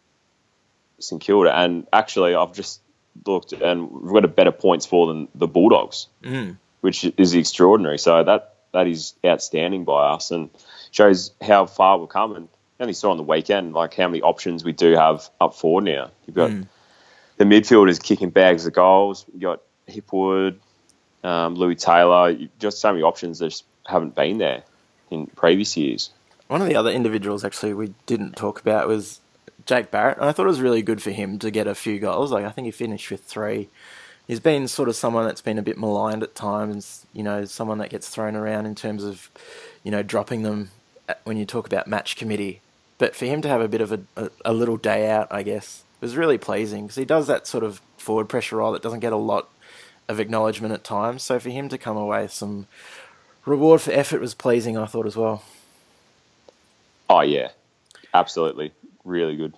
St 0.99 1.21
Kilda. 1.21 1.55
And 1.55 1.85
actually, 1.91 2.33
I've 2.35 2.53
just 2.53 2.79
looked 3.25 3.51
and 3.53 3.91
we've 3.91 4.13
got 4.13 4.23
a 4.25 4.29
better 4.29 4.51
points 4.53 4.85
for 4.85 5.07
than 5.07 5.27
the 5.35 5.47
Bulldogs 5.47 6.07
Mm. 6.23 6.57
which 6.79 7.03
is 7.17 7.33
extraordinary. 7.35 7.99
So 7.99 8.23
that 8.23 8.55
that 8.73 8.87
is 8.87 9.13
outstanding 9.25 9.83
by 9.83 10.09
us 10.13 10.31
and 10.31 10.49
shows 10.91 11.31
how 11.41 11.65
far 11.65 11.97
we've 11.97 12.09
come. 12.09 12.35
And 12.35 12.47
only 12.79 12.93
saw 12.93 13.11
on 13.11 13.17
the 13.17 13.23
weekend 13.23 13.73
like 13.73 13.93
how 13.93 14.07
many 14.07 14.21
options 14.23 14.63
we 14.63 14.71
do 14.71 14.93
have 14.93 15.29
up 15.39 15.53
forward 15.53 15.83
now. 15.83 16.09
You've 16.25 16.35
got 16.35 16.49
Mm. 16.49 16.67
the 17.37 17.45
midfielders 17.45 18.01
kicking 18.01 18.31
bags 18.31 18.65
of 18.65 18.73
goals. 18.73 19.25
You've 19.31 19.41
got 19.43 19.61
Hipwood, 19.87 20.55
um, 21.23 21.53
Lewis 21.55 21.83
Taylor. 21.83 22.35
Just 22.59 22.79
so 22.79 22.91
many 22.91 23.03
options 23.03 23.37
that 23.39 23.49
just 23.49 23.65
haven't 23.85 24.15
been 24.15 24.39
there 24.39 24.63
in 25.11 25.27
previous 25.27 25.77
years. 25.77 26.09
One 26.47 26.61
of 26.61 26.67
the 26.67 26.75
other 26.75 26.89
individuals 26.91 27.45
actually 27.45 27.73
we 27.73 27.93
didn't 28.07 28.35
talk 28.35 28.59
about 28.59 28.87
was 28.87 29.19
Jake 29.67 29.91
Barrett, 29.91 30.17
and 30.17 30.25
I 30.25 30.31
thought 30.31 30.45
it 30.45 30.49
was 30.49 30.59
really 30.61 30.81
good 30.81 31.03
for 31.03 31.11
him 31.11 31.37
to 31.39 31.51
get 31.51 31.67
a 31.67 31.75
few 31.75 31.99
goals. 31.99 32.31
Like 32.31 32.45
I 32.45 32.49
think 32.49 32.65
he 32.65 32.71
finished 32.71 33.11
with 33.11 33.23
three. 33.23 33.69
He's 34.27 34.39
been 34.39 34.67
sort 34.67 34.87
of 34.87 34.95
someone 34.95 35.25
that's 35.25 35.41
been 35.41 35.57
a 35.57 35.61
bit 35.61 35.77
maligned 35.77 36.23
at 36.23 36.35
times. 36.35 37.05
You 37.13 37.23
know, 37.23 37.45
someone 37.45 37.79
that 37.79 37.89
gets 37.89 38.09
thrown 38.09 38.35
around 38.35 38.65
in 38.65 38.75
terms 38.75 39.03
of, 39.03 39.29
you 39.83 39.91
know, 39.91 40.03
dropping 40.03 40.43
them 40.43 40.71
when 41.23 41.37
you 41.37 41.45
talk 41.45 41.67
about 41.67 41.87
match 41.87 42.15
committee. 42.15 42.61
But 42.97 43.15
for 43.15 43.25
him 43.25 43.41
to 43.41 43.49
have 43.49 43.61
a 43.61 43.67
bit 43.67 43.81
of 43.81 43.91
a, 43.91 43.99
a, 44.15 44.29
a 44.45 44.53
little 44.53 44.77
day 44.77 45.09
out, 45.09 45.27
I 45.31 45.43
guess, 45.43 45.83
was 45.99 46.15
really 46.15 46.37
pleasing 46.37 46.85
because 46.85 46.95
he 46.95 47.05
does 47.05 47.27
that 47.27 47.47
sort 47.47 47.63
of 47.63 47.81
forward 47.97 48.29
pressure 48.29 48.57
role 48.57 48.71
that 48.73 48.81
doesn't 48.81 48.99
get 48.99 49.13
a 49.13 49.17
lot 49.17 49.49
of 50.07 50.19
acknowledgement 50.19 50.73
at 50.73 50.83
times. 50.83 51.23
So 51.23 51.39
for 51.39 51.49
him 51.49 51.69
to 51.69 51.77
come 51.77 51.97
away 51.97 52.23
with 52.23 52.33
some 52.33 52.67
reward 53.45 53.81
for 53.81 53.91
effort 53.91 54.21
was 54.21 54.33
pleasing, 54.33 54.77
I 54.77 54.85
thought 54.85 55.05
as 55.05 55.15
well. 55.15 55.43
Oh 57.09 57.21
yeah, 57.21 57.49
absolutely, 58.13 58.71
really 59.03 59.35
good. 59.35 59.55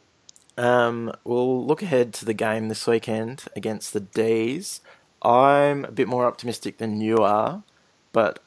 Um, 0.58 1.12
we'll 1.24 1.66
look 1.66 1.82
ahead 1.82 2.14
to 2.16 2.26
the 2.26 2.34
game 2.34 2.70
this 2.70 2.86
weekend 2.86 3.46
against 3.56 3.94
the 3.94 4.00
D's. 4.00 4.82
I'm 5.22 5.86
a 5.86 5.92
bit 5.92 6.08
more 6.08 6.26
optimistic 6.26 6.78
than 6.78 7.02
you 7.02 7.18
are, 7.18 7.64
but 8.12 8.40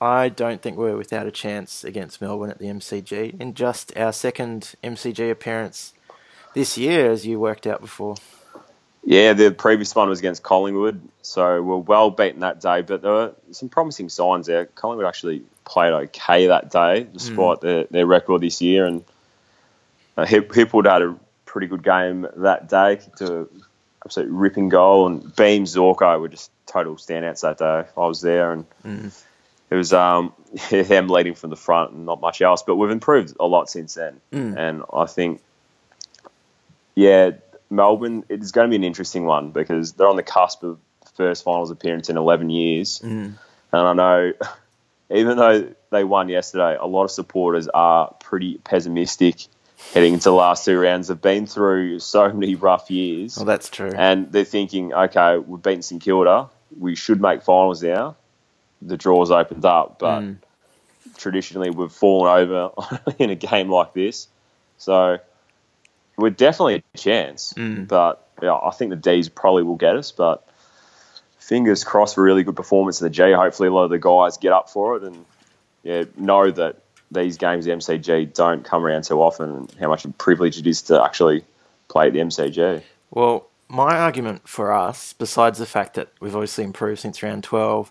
I 0.00 0.28
don't 0.28 0.60
think 0.60 0.76
we're 0.76 0.96
without 0.96 1.26
a 1.26 1.30
chance 1.30 1.82
against 1.82 2.20
Melbourne 2.20 2.50
at 2.50 2.58
the 2.58 2.66
MCG 2.66 3.40
in 3.40 3.54
just 3.54 3.96
our 3.96 4.12
second 4.12 4.74
MCG 4.84 5.30
appearance 5.30 5.94
this 6.54 6.76
year, 6.76 7.10
as 7.10 7.26
you 7.26 7.40
worked 7.40 7.66
out 7.66 7.80
before. 7.80 8.16
Yeah, 9.02 9.34
the 9.34 9.50
previous 9.50 9.94
one 9.94 10.08
was 10.08 10.18
against 10.18 10.42
Collingwood, 10.42 11.00
so 11.22 11.60
we're 11.62 11.76
well 11.76 12.10
beaten 12.10 12.40
that 12.40 12.60
day. 12.60 12.82
But 12.82 13.02
there 13.02 13.12
were 13.12 13.34
some 13.50 13.68
promising 13.68 14.08
signs 14.08 14.46
there. 14.46 14.66
Collingwood 14.66 15.06
actually 15.06 15.42
played 15.64 15.92
okay 15.92 16.46
that 16.46 16.70
day, 16.70 17.06
despite 17.12 17.60
their, 17.60 17.84
their 17.84 18.06
record 18.06 18.40
this 18.40 18.62
year. 18.62 18.86
And 18.86 19.04
uh, 20.16 20.24
Hip, 20.24 20.50
Hipwood 20.50 20.90
had 20.90 21.02
a 21.02 21.16
pretty 21.54 21.68
good 21.68 21.84
game 21.84 22.26
that 22.38 22.68
day, 22.68 22.96
kicked 22.96 23.20
a 23.20 23.46
absolute 24.04 24.28
ripping 24.32 24.68
goal. 24.68 25.06
And 25.06 25.34
Beam 25.36 25.64
Zorko 25.66 26.20
were 26.20 26.28
just 26.28 26.50
total 26.66 26.96
standouts 26.96 27.42
that 27.42 27.58
day. 27.58 27.88
I 27.96 28.06
was 28.06 28.20
there, 28.20 28.50
and 28.50 28.66
Mm. 28.84 29.24
it 29.70 29.74
was 29.76 29.92
um, 29.92 30.32
them 30.70 31.06
leading 31.06 31.34
from 31.36 31.50
the 31.50 31.56
front 31.56 31.92
and 31.92 32.06
not 32.06 32.20
much 32.20 32.42
else. 32.42 32.64
But 32.66 32.74
we've 32.74 32.90
improved 32.90 33.36
a 33.38 33.46
lot 33.46 33.70
since 33.70 33.94
then, 33.94 34.20
Mm. 34.32 34.56
and 34.58 34.82
I 34.92 35.06
think, 35.06 35.40
yeah, 36.96 37.30
Melbourne 37.70 38.24
it 38.28 38.42
is 38.42 38.52
going 38.52 38.66
to 38.68 38.70
be 38.70 38.76
an 38.76 38.84
interesting 38.84 39.24
one 39.24 39.50
because 39.50 39.92
they're 39.92 40.08
on 40.08 40.16
the 40.16 40.22
cusp 40.22 40.62
of 40.64 40.78
first 41.14 41.44
finals 41.44 41.70
appearance 41.70 42.08
in 42.10 42.16
11 42.16 42.50
years, 42.50 43.00
Mm. 43.04 43.34
and 43.72 43.80
I 43.88 43.92
know. 43.92 44.32
Even 45.10 45.36
though 45.36 45.68
they 45.90 46.02
won 46.02 46.30
yesterday, 46.30 46.76
a 46.80 46.86
lot 46.86 47.04
of 47.04 47.10
supporters 47.10 47.68
are 47.68 48.12
pretty 48.20 48.56
pessimistic 48.64 49.46
heading 49.92 50.14
into 50.14 50.24
the 50.24 50.32
last 50.34 50.64
two 50.64 50.78
rounds. 50.78 51.08
They've 51.08 51.20
been 51.20 51.46
through 51.46 52.00
so 52.00 52.32
many 52.32 52.54
rough 52.54 52.90
years 52.90 53.36
Well, 53.36 53.44
that's 53.46 53.68
true. 53.68 53.92
and 53.94 54.30
they're 54.32 54.44
thinking, 54.44 54.92
okay, 54.92 55.38
we've 55.38 55.62
beaten 55.62 55.82
St 55.82 56.02
Kilda, 56.02 56.48
we 56.78 56.96
should 56.96 57.20
make 57.20 57.42
finals 57.42 57.82
now. 57.82 58.16
The 58.82 58.96
draw's 58.96 59.30
opened 59.30 59.64
up, 59.64 59.98
but 59.98 60.20
Mm. 60.22 60.36
traditionally 61.16 61.70
we've 61.70 61.92
fallen 61.92 62.42
over 62.50 62.70
in 63.18 63.30
a 63.30 63.36
game 63.36 63.70
like 63.70 63.92
this, 63.94 64.26
so 64.78 65.18
we're 66.16 66.30
definitely 66.30 66.82
a 66.94 66.98
chance. 66.98 67.52
Mm. 67.56 67.86
But 67.88 68.26
yeah, 68.42 68.54
I 68.54 68.70
think 68.70 68.90
the 68.90 68.96
D's 68.96 69.28
probably 69.28 69.62
will 69.62 69.76
get 69.76 69.96
us, 69.96 70.10
but 70.12 70.46
fingers 71.38 71.84
crossed 71.84 72.14
for 72.16 72.22
a 72.22 72.24
really 72.24 72.42
good 72.42 72.56
performance 72.56 73.00
in 73.00 73.04
the 73.06 73.10
G. 73.10 73.32
Hopefully, 73.32 73.68
a 73.68 73.72
lot 73.72 73.84
of 73.84 73.90
the 73.90 73.98
guys 73.98 74.36
get 74.38 74.52
up 74.52 74.70
for 74.70 74.96
it 74.96 75.02
and 75.04 75.24
yeah, 75.82 76.04
know 76.16 76.50
that 76.50 76.76
these 77.14 77.36
games, 77.38 77.64
the 77.64 77.70
MCG, 77.72 78.34
don't 78.34 78.64
come 78.64 78.84
around 78.84 79.04
too 79.04 79.20
often, 79.22 79.50
and 79.50 79.72
how 79.80 79.88
much 79.88 80.04
of 80.04 80.10
a 80.10 80.14
privilege 80.14 80.58
it 80.58 80.66
is 80.66 80.82
to 80.82 81.02
actually 81.02 81.44
play 81.88 82.08
at 82.08 82.12
the 82.12 82.18
MCG. 82.20 82.82
Well, 83.10 83.46
my 83.68 83.96
argument 83.96 84.46
for 84.48 84.72
us, 84.72 85.14
besides 85.14 85.58
the 85.58 85.66
fact 85.66 85.94
that 85.94 86.08
we've 86.20 86.34
obviously 86.34 86.64
improved 86.64 87.00
since 87.00 87.22
round 87.22 87.44
12, 87.44 87.90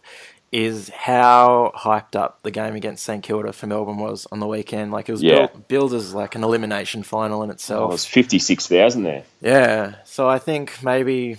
is 0.52 0.90
how 0.90 1.72
hyped 1.76 2.16
up 2.16 2.40
the 2.44 2.52
game 2.52 2.76
against 2.76 3.04
St 3.04 3.24
Kilda 3.24 3.52
for 3.54 3.66
Melbourne 3.66 3.98
was 3.98 4.28
on 4.32 4.40
the 4.40 4.46
weekend. 4.46 4.92
Like, 4.92 5.10
it 5.10 5.12
was 5.12 5.24
Yeah. 5.24 5.48
built, 5.48 5.68
billed 5.68 5.94
as 5.96 6.14
like 6.14 6.36
an 6.36 6.44
elimination 6.44 7.02
final 7.02 7.42
in 7.42 7.50
Oh, 7.50 7.54
itself. 7.54 7.90
there's 7.90 8.06
56,000 8.06 9.02
there. 9.02 9.24
Yeah, 9.42 9.96
so 10.04 10.30
I 10.30 10.38
think 10.38 10.84
maybe, 10.84 11.38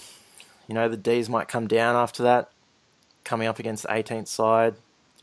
you 0.66 0.74
know, 0.74 0.88
the 0.88 0.96
D's 0.96 1.28
might 1.28 1.46
come 1.46 1.68
down 1.68 1.94
after 1.94 2.24
that, 2.24 2.50
coming 3.22 3.46
up 3.46 3.60
against 3.60 3.84
the 3.84 3.92
18th 3.92 4.26
side. 4.26 4.74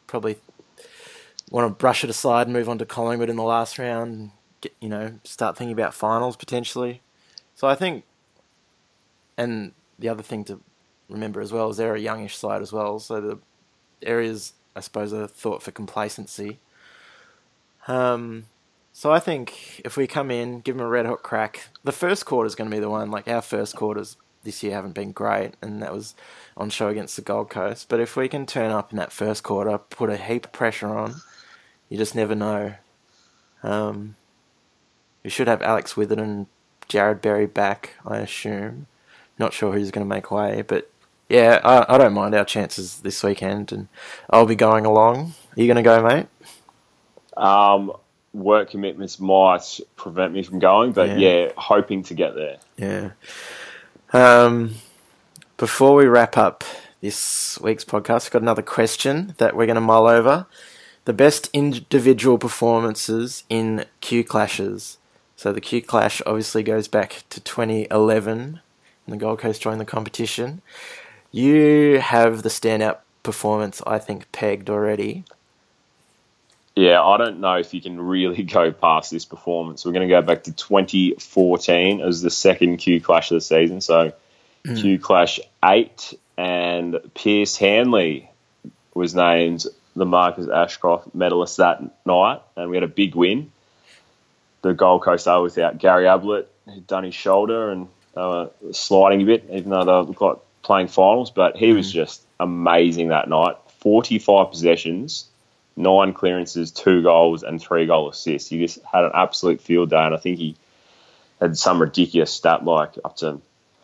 Probably 0.08 0.38
want 1.52 1.70
to 1.70 1.80
brush 1.80 2.04
it 2.04 2.10
aside 2.10 2.48
and 2.48 2.54
move 2.54 2.70
on 2.70 2.80
to 2.80 2.86
Collingwood 2.86 3.30
in 3.30 3.36
the 3.36 3.44
last 3.44 3.78
round. 3.78 4.12
And 4.12 4.32
get, 4.62 4.74
you 4.80 4.90
know, 4.90 5.20
start 5.24 5.58
thinking 5.58 5.74
about 5.74 5.94
finals 5.94 6.36
potentially. 6.36 7.02
So 7.54 7.68
I 7.68 7.76
think, 7.76 8.06
and 9.38 9.74
the 10.00 10.10
other 10.10 10.24
thing 10.24 10.44
to 10.46 10.60
remember 11.10 11.42
as 11.42 11.52
well 11.52 11.70
is 11.70 11.78
they're 11.78 11.96
a 11.96 12.00
youngish 12.00 12.38
side 12.38 12.62
as 12.62 12.72
well. 12.72 13.00
So 13.00 13.22
the 13.22 13.40
areas, 14.02 14.54
I 14.76 14.80
suppose, 14.80 15.14
are 15.14 15.28
thought 15.28 15.62
for 15.62 15.72
complacency. 15.72 16.60
Um, 17.88 18.46
so 18.94 19.12
I 19.12 19.20
think 19.20 19.82
if 19.84 19.98
we 19.98 20.08
come 20.08 20.32
in, 20.32 20.62
give 20.62 20.78
them 20.78 20.86
a 20.86 20.90
red 20.90 21.06
hot 21.06 21.24
crack, 21.24 21.70
the 21.84 21.92
first 21.92 22.26
quarter 22.26 22.48
is 22.48 22.56
going 22.56 22.70
to 22.70 22.76
be 22.76 22.80
the 22.80 22.90
one. 22.90 23.12
Like 23.12 23.28
our 23.28 23.42
first 23.42 23.76
quarters 23.76 24.18
this 24.44 24.64
year 24.64 24.74
haven't 24.74 24.94
been 24.94 25.12
great, 25.12 25.54
and 25.62 25.82
that 25.82 25.94
was 25.94 26.16
on 26.58 26.70
show 26.70 26.88
against 26.88 27.16
the 27.16 27.22
Gold 27.22 27.50
Coast. 27.50 27.90
But 27.90 28.00
if 28.00 28.16
we 28.16 28.28
can 28.28 28.46
turn 28.46 28.72
up 28.72 28.92
in 28.92 28.98
that 28.98 29.12
first 29.12 29.44
quarter, 29.44 29.78
put 29.78 30.10
a 30.10 30.18
heap 30.18 30.46
of 30.46 30.52
pressure 30.52 30.88
on, 30.88 31.16
you 31.91 31.97
just 31.97 32.15
never 32.15 32.34
know. 32.34 32.73
Um, 33.63 34.15
we 35.23 35.30
should 35.30 35.47
have 35.49 35.62
Alex 35.62 35.97
Witherden 35.97 36.23
and 36.23 36.47
Jarrod 36.89 37.21
Berry 37.21 37.45
back, 37.45 37.95
I 38.08 38.19
assume. 38.19 38.88
Not 39.38 39.51
sure 39.54 39.73
who's 39.73 39.91
going 39.91 40.08
to 40.08 40.10
make 40.15 40.32
way, 40.32 40.63
but 40.65 40.89
yeah, 41.27 41.60
I, 41.63 41.95
I 41.95 41.97
don't 41.97 42.13
mind 42.13 42.34
our 42.34 42.45
chances 42.45 43.01
this 43.01 43.21
weekend, 43.23 43.71
and 43.73 43.89
I'll 44.30 44.45
be 44.45 44.56
going 44.56 44.86
along. 44.86 45.34
Are 45.58 45.62
you 45.62 45.67
going 45.67 45.75
to 45.75 45.84
go, 45.84 46.01
mate? 46.01 46.27
Um, 47.36 47.91
work 48.34 48.69
commitments 48.71 49.19
might 49.19 49.80
prevent 49.97 50.34
me 50.34 50.43
from 50.43 50.60
going, 50.60 50.93
but 50.93 51.10
Yeah. 51.10 51.17
yeah, 51.17 51.51
hoping 51.58 52.04
to 52.04 52.13
get 52.13 52.36
there. 52.36 52.58
Yeah. 52.77 53.12
Um, 54.13 54.75
before 55.58 55.95
we 55.95 56.06
wrap 56.06 56.38
up 56.38 56.63
this 57.01 57.60
week's 57.62 57.86
podcast, 57.86 58.27
I've 58.27 58.32
got 58.32 58.41
another 58.41 58.62
question 58.62 59.36
that 59.39 59.56
we're 59.56 59.65
going 59.65 59.75
to 59.75 59.82
mull 59.82 60.08
over. 60.08 60.45
The 61.06 61.14
best 61.14 61.50
individual 61.52 62.38
performances 62.38 63.44
in 63.50 63.86
Q 64.02 64.24
clashes. 64.24 64.98
So 65.36 65.52
the 65.52 65.62
Q 65.62 65.82
clash 65.82 66.22
obviously 66.26 66.62
goes 66.62 66.88
back 66.88 67.24
to 67.32 67.40
2011 67.40 68.60
when 69.06 69.18
the 69.18 69.22
Gold 69.22 69.40
Coast 69.40 69.62
joined 69.62 69.82
the 69.82 69.86
competition. 69.86 70.62
You 71.32 72.00
have 72.00 72.44
the 72.44 72.50
standout 72.50 72.98
performance, 73.24 73.82
I 73.88 73.98
think, 73.98 74.32
pegged 74.32 74.70
already. 74.70 75.24
Yeah, 76.76 77.02
I 77.02 77.18
don't 77.18 77.40
know 77.40 77.56
if 77.56 77.74
you 77.74 77.82
can 77.82 78.00
really 78.00 78.44
go 78.58 78.72
past 78.72 79.12
this 79.12 79.26
performance. 79.26 79.86
We're 79.86 79.94
going 79.94 80.08
to 80.08 80.14
go 80.14 80.22
back 80.22 80.44
to 80.44 80.52
2014 80.52 82.02
as 82.02 82.22
the 82.22 82.30
second 82.30 82.78
Q 82.78 83.02
clash 83.02 83.32
of 83.32 83.36
the 83.36 83.42
season. 83.42 83.82
So 83.82 84.14
mm. 84.64 84.82
Q 84.82 85.00
Clash 85.00 85.40
8, 85.64 86.14
and 86.38 87.00
Pearce 87.14 87.58
Hanley 87.58 88.30
was 88.94 89.16
named 89.16 89.66
the 89.95 90.06
Marcus 90.06 90.47
Ashcroft 90.47 91.13
medalist 91.13 91.58
that 91.58 91.82
night, 92.06 92.41
and 92.56 92.69
we 92.69 92.77
had 92.77 92.84
a 92.84 92.88
big 92.88 93.15
win. 93.15 93.51
The 94.62 94.73
Gold 94.73 95.04
Coast 95.04 95.27
are 95.27 95.41
without 95.41 95.77
Gary 95.77 96.08
Ablett, 96.08 96.47
who'd 96.65 96.88
done 96.88 97.04
his 97.04 97.15
shoulder 97.15 97.71
and 97.71 97.88
they 98.13 98.21
were 98.21 98.49
sliding 98.71 99.21
a 99.21 99.25
bit, 99.25 99.45
even 99.51 99.69
though 99.69 99.86
they 99.86 100.08
looked 100.08 100.21
like 100.21 100.38
playing 100.63 100.88
finals. 100.88 101.32
But 101.32 101.58
he 101.58 101.73
was 101.73 101.89
mm. 101.89 101.93
just 101.93 102.25
amazing 102.39 103.10
that 103.10 103.30
night. 103.30 103.56
45 103.80 104.51
possessions, 104.51 105.25
nine 105.75 106.13
clearances, 106.13 106.71
two 106.71 107.01
goals, 107.01 107.43
and 107.43 107.62
three 107.62 107.86
goal 107.86 108.10
assists. 108.10 108.49
He 108.49 108.60
just 108.60 108.80
had 108.84 109.06
an 109.06 109.12
absolute 109.13 109.62
field 109.62 109.89
day, 109.89 110.04
and 110.04 110.13
I 110.13 110.17
think 110.17 110.38
he 110.38 110.56
had 111.39 111.58
some 111.58 111.82
ridiculous 111.82 112.32
stat 112.32 112.63
like 112.65 112.95
up 113.04 113.17
to 113.17 113.41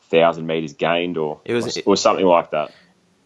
thousand 0.09 0.45
meters 0.45 0.73
gained 0.73 1.17
or 1.17 1.39
It 1.43 1.53
was- 1.53 1.77
or 1.85 1.97
something 1.97 2.25
like 2.25 2.51
that. 2.51 2.71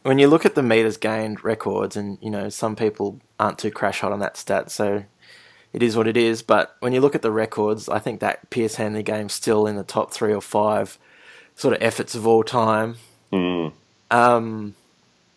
When 0.04 0.18
you 0.20 0.28
look 0.28 0.46
at 0.46 0.56
the 0.56 0.64
meters 0.64 0.98
gained 0.98 1.44
records, 1.44 1.96
and 1.96 2.18
you 2.22 2.30
know 2.30 2.50
some 2.50 2.76
people 2.76 3.20
aren't 3.40 3.60
too 3.60 3.72
crash 3.72 4.00
hot 4.02 4.12
on 4.12 4.20
that 4.20 4.36
stat, 4.38 4.72
so 4.72 5.04
it 5.74 5.84
is 5.84 5.96
what 5.96 6.08
it 6.08 6.18
is. 6.18 6.42
But 6.42 6.76
when 6.80 6.92
you 6.94 7.02
look 7.02 7.16
at 7.16 7.22
the 7.22 7.32
records, 7.32 7.88
I 7.88 8.00
think 8.00 8.20
that 8.20 8.50
Pearce 8.50 8.76
Hanley 8.76 9.04
game's 9.04 9.34
still 9.34 9.68
in 9.68 9.76
the 9.76 9.84
top 9.84 10.12
three 10.12 10.34
or 10.34 10.42
five 10.42 10.98
sort 11.56 11.76
of 11.76 11.82
efforts 11.84 12.16
of 12.16 12.26
all 12.26 12.44
time. 12.44 12.96
Mm. 13.32 13.74
Um, 14.10 14.76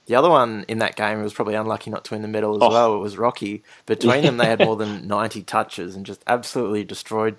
the 0.07 0.15
other 0.17 0.31
one 0.31 0.65
in 0.69 0.79
that 0.79 0.97
game 0.97 1.23
was 1.23 1.33
probably 1.35 1.55
unlucky 1.55 1.91
not 1.91 2.05
to 2.07 2.15
win 2.15 2.23
the 2.23 2.29
medal 2.29 2.57
as 2.57 2.63
Oh. 2.63 2.71
well. 2.71 2.95
It 2.95 2.99
was 3.01 3.19
Rocky. 3.19 3.63
Between 3.87 4.23
them, 4.23 4.39
they 4.39 4.47
had 4.47 4.59
more 4.65 4.77
than 4.77 5.07
ninety 5.07 5.43
touches 5.43 5.95
and 5.95 6.07
just 6.07 6.23
absolutely 6.27 6.85
destroyed 6.85 7.37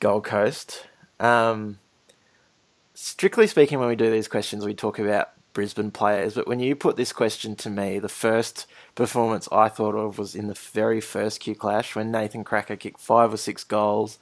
Gold 0.00 0.24
Coast. 0.24 0.86
Um, 1.18 1.78
strictly 2.94 3.46
speaking, 3.46 3.78
when 3.78 3.88
we 3.88 3.96
do 3.96 4.10
these 4.10 4.28
questions, 4.28 4.64
we 4.66 4.74
talk 4.74 4.98
about 4.98 5.30
Brisbane 5.52 5.90
players. 5.90 6.34
But 6.34 6.46
when 6.46 6.60
you 6.60 6.74
put 6.74 6.96
this 6.96 7.12
question 7.12 7.56
to 7.56 7.70
me, 7.70 7.98
the 7.98 8.08
first 8.08 8.66
performance 8.94 9.48
I 9.52 9.68
thought 9.68 9.94
of 9.94 10.18
was 10.18 10.34
in 10.34 10.48
the 10.48 10.54
very 10.54 11.00
first 11.00 11.40
Q 11.40 11.54
Clash 11.54 11.94
when 11.94 12.10
Nathan 12.10 12.44
Krakouer 12.44 12.78
kicked 12.78 13.00
five 13.00 13.32
or 13.32 13.36
six 13.36 13.64
goals 13.64 14.18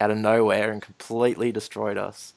out 0.00 0.10
of 0.10 0.18
nowhere 0.18 0.70
and 0.70 0.82
completely 0.82 1.52
destroyed 1.52 1.96
us. 1.96 2.34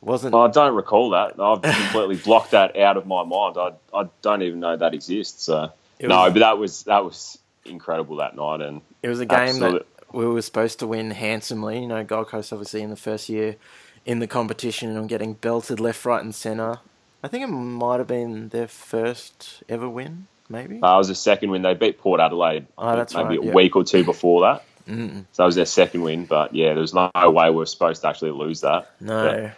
Wasn't 0.00 0.34
I 0.34 0.48
don't 0.48 0.74
recall 0.74 1.10
that. 1.10 1.40
I've 1.40 1.62
completely 1.62 2.16
blocked 2.16 2.52
that 2.52 2.76
out 2.76 2.96
of 2.96 3.06
my 3.06 3.24
mind. 3.24 3.56
I, 3.58 3.72
I 3.94 4.08
don't 4.22 4.42
even 4.42 4.60
know 4.60 4.76
that 4.76 4.94
exists. 4.94 5.44
So 5.44 5.72
It 5.98 6.08
no, 6.08 6.30
but 6.30 6.40
that 6.40 6.58
was 6.58 6.84
that 6.84 7.04
was 7.04 7.38
incredible 7.64 8.16
that 8.16 8.36
night, 8.36 8.60
and 8.60 8.82
It 9.02 9.08
was 9.08 9.20
a 9.20 9.26
game 9.26 9.38
Absolute- 9.40 9.86
that 9.98 10.14
we 10.14 10.26
were 10.26 10.42
supposed 10.42 10.78
to 10.78 10.86
win 10.86 11.10
handsomely. 11.10 11.80
You 11.80 11.88
know, 11.88 12.04
Gold 12.04 12.28
Coast 12.28 12.52
obviously 12.52 12.82
in 12.82 12.90
the 12.90 12.96
first 12.96 13.28
year 13.28 13.56
in 14.04 14.20
the 14.20 14.26
competition 14.26 14.96
and 14.96 15.08
getting 15.08 15.34
belted 15.34 15.80
left, 15.80 16.04
right, 16.04 16.22
and 16.22 16.34
centre. 16.34 16.78
I 17.26 17.28
think 17.28 17.42
it 17.42 17.48
might 17.48 17.98
have 17.98 18.06
been 18.06 18.50
their 18.50 18.68
first 18.68 19.64
ever 19.68 19.88
win, 19.88 20.28
maybe. 20.48 20.80
uh, 20.80 20.94
it 20.94 20.98
was 20.98 21.10
a 21.10 21.14
second 21.16 21.50
win. 21.50 21.62
They 21.62 21.74
beat 21.74 21.98
Port 21.98 22.20
Adelaide. 22.20 22.68
Oh, 22.78 22.94
that's 22.94 23.14
maybe 23.16 23.30
right, 23.38 23.40
a 23.40 23.46
yeah. 23.46 23.52
week 23.52 23.74
or 23.74 23.82
two 23.82 24.04
before 24.04 24.42
that. 24.42 24.64
Mm, 24.86 25.24
So 25.32 25.42
that 25.42 25.46
was 25.46 25.56
their 25.56 25.66
second 25.66 26.02
win. 26.02 26.26
But 26.26 26.54
yeah, 26.54 26.66
there 26.74 26.80
was 26.80 26.94
no 26.94 27.10
way 27.16 27.50
we 27.50 27.60
are 27.60 27.66
supposed 27.66 28.02
to 28.02 28.08
actually 28.08 28.30
lose 28.30 28.60
that. 28.60 28.88
no, 29.00 29.50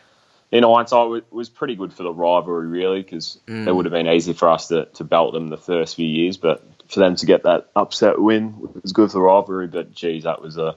in 0.51 0.63
hindsight, 0.63 1.17
it 1.19 1.25
was 1.31 1.51
pretty 1.51 1.75
good 1.77 1.93
for 1.93 2.03
the 2.05 2.11
rivalry, 2.11 2.67
really, 2.67 3.03
because 3.03 3.39
Mm. 3.47 3.67
it 3.67 3.73
would 3.75 3.85
have 3.85 3.93
been 3.93 4.09
easy 4.09 4.33
for 4.33 4.49
us 4.49 4.69
to, 4.69 4.87
to 4.95 5.05
belt 5.05 5.35
them 5.35 5.49
the 5.51 5.59
first 5.59 5.97
few 5.97 6.07
years. 6.07 6.39
But 6.39 6.65
for 6.89 7.01
them 7.01 7.15
to 7.17 7.27
get 7.27 7.43
that 7.43 7.69
upset 7.77 8.19
win 8.19 8.55
was 8.83 8.93
good 8.95 9.11
for 9.11 9.19
the 9.19 9.21
rivalry. 9.21 9.67
But 9.67 9.93
geez, 9.93 10.25
that 10.25 10.41
was 10.41 10.57
a 10.57 10.77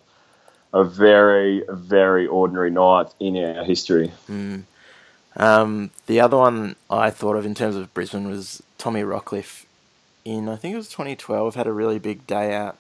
a 0.74 0.84
very, 0.84 1.64
very 1.70 2.28
ordinary 2.28 2.72
night 2.72 3.08
in 3.22 3.38
our 3.38 3.64
history. 3.64 4.12
Um, 5.38 5.92
the 6.08 6.20
other 6.20 6.38
one 6.38 6.76
I 6.90 7.10
thought 7.10 7.36
of 7.36 7.46
in 7.46 7.56
terms 7.56 7.76
of 7.76 7.94
Brisbane 7.94 8.30
was 8.30 8.62
Tommy 8.78 9.02
Rockliff. 9.02 9.66
In 10.24 10.48
I 10.50 10.56
think 10.56 10.74
it 10.74 10.78
was 10.78 10.90
2012, 10.90 11.56
had 11.56 11.68
a 11.68 11.72
really 11.74 11.98
big 11.98 12.28
day 12.28 12.54
out 12.54 12.78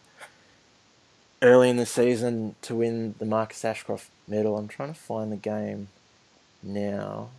early 1.41 1.69
in 1.69 1.77
the 1.77 1.85
season 1.87 2.55
to 2.61 2.75
win 2.75 3.15
the 3.17 3.25
Marcus 3.25 3.65
Ashcroft 3.65 4.09
medal. 4.27 4.57
I'm 4.57 4.67
trying 4.67 4.93
to 4.93 4.99
find 4.99 5.31
the 5.31 5.37
game 5.37 5.87
now 6.61 7.29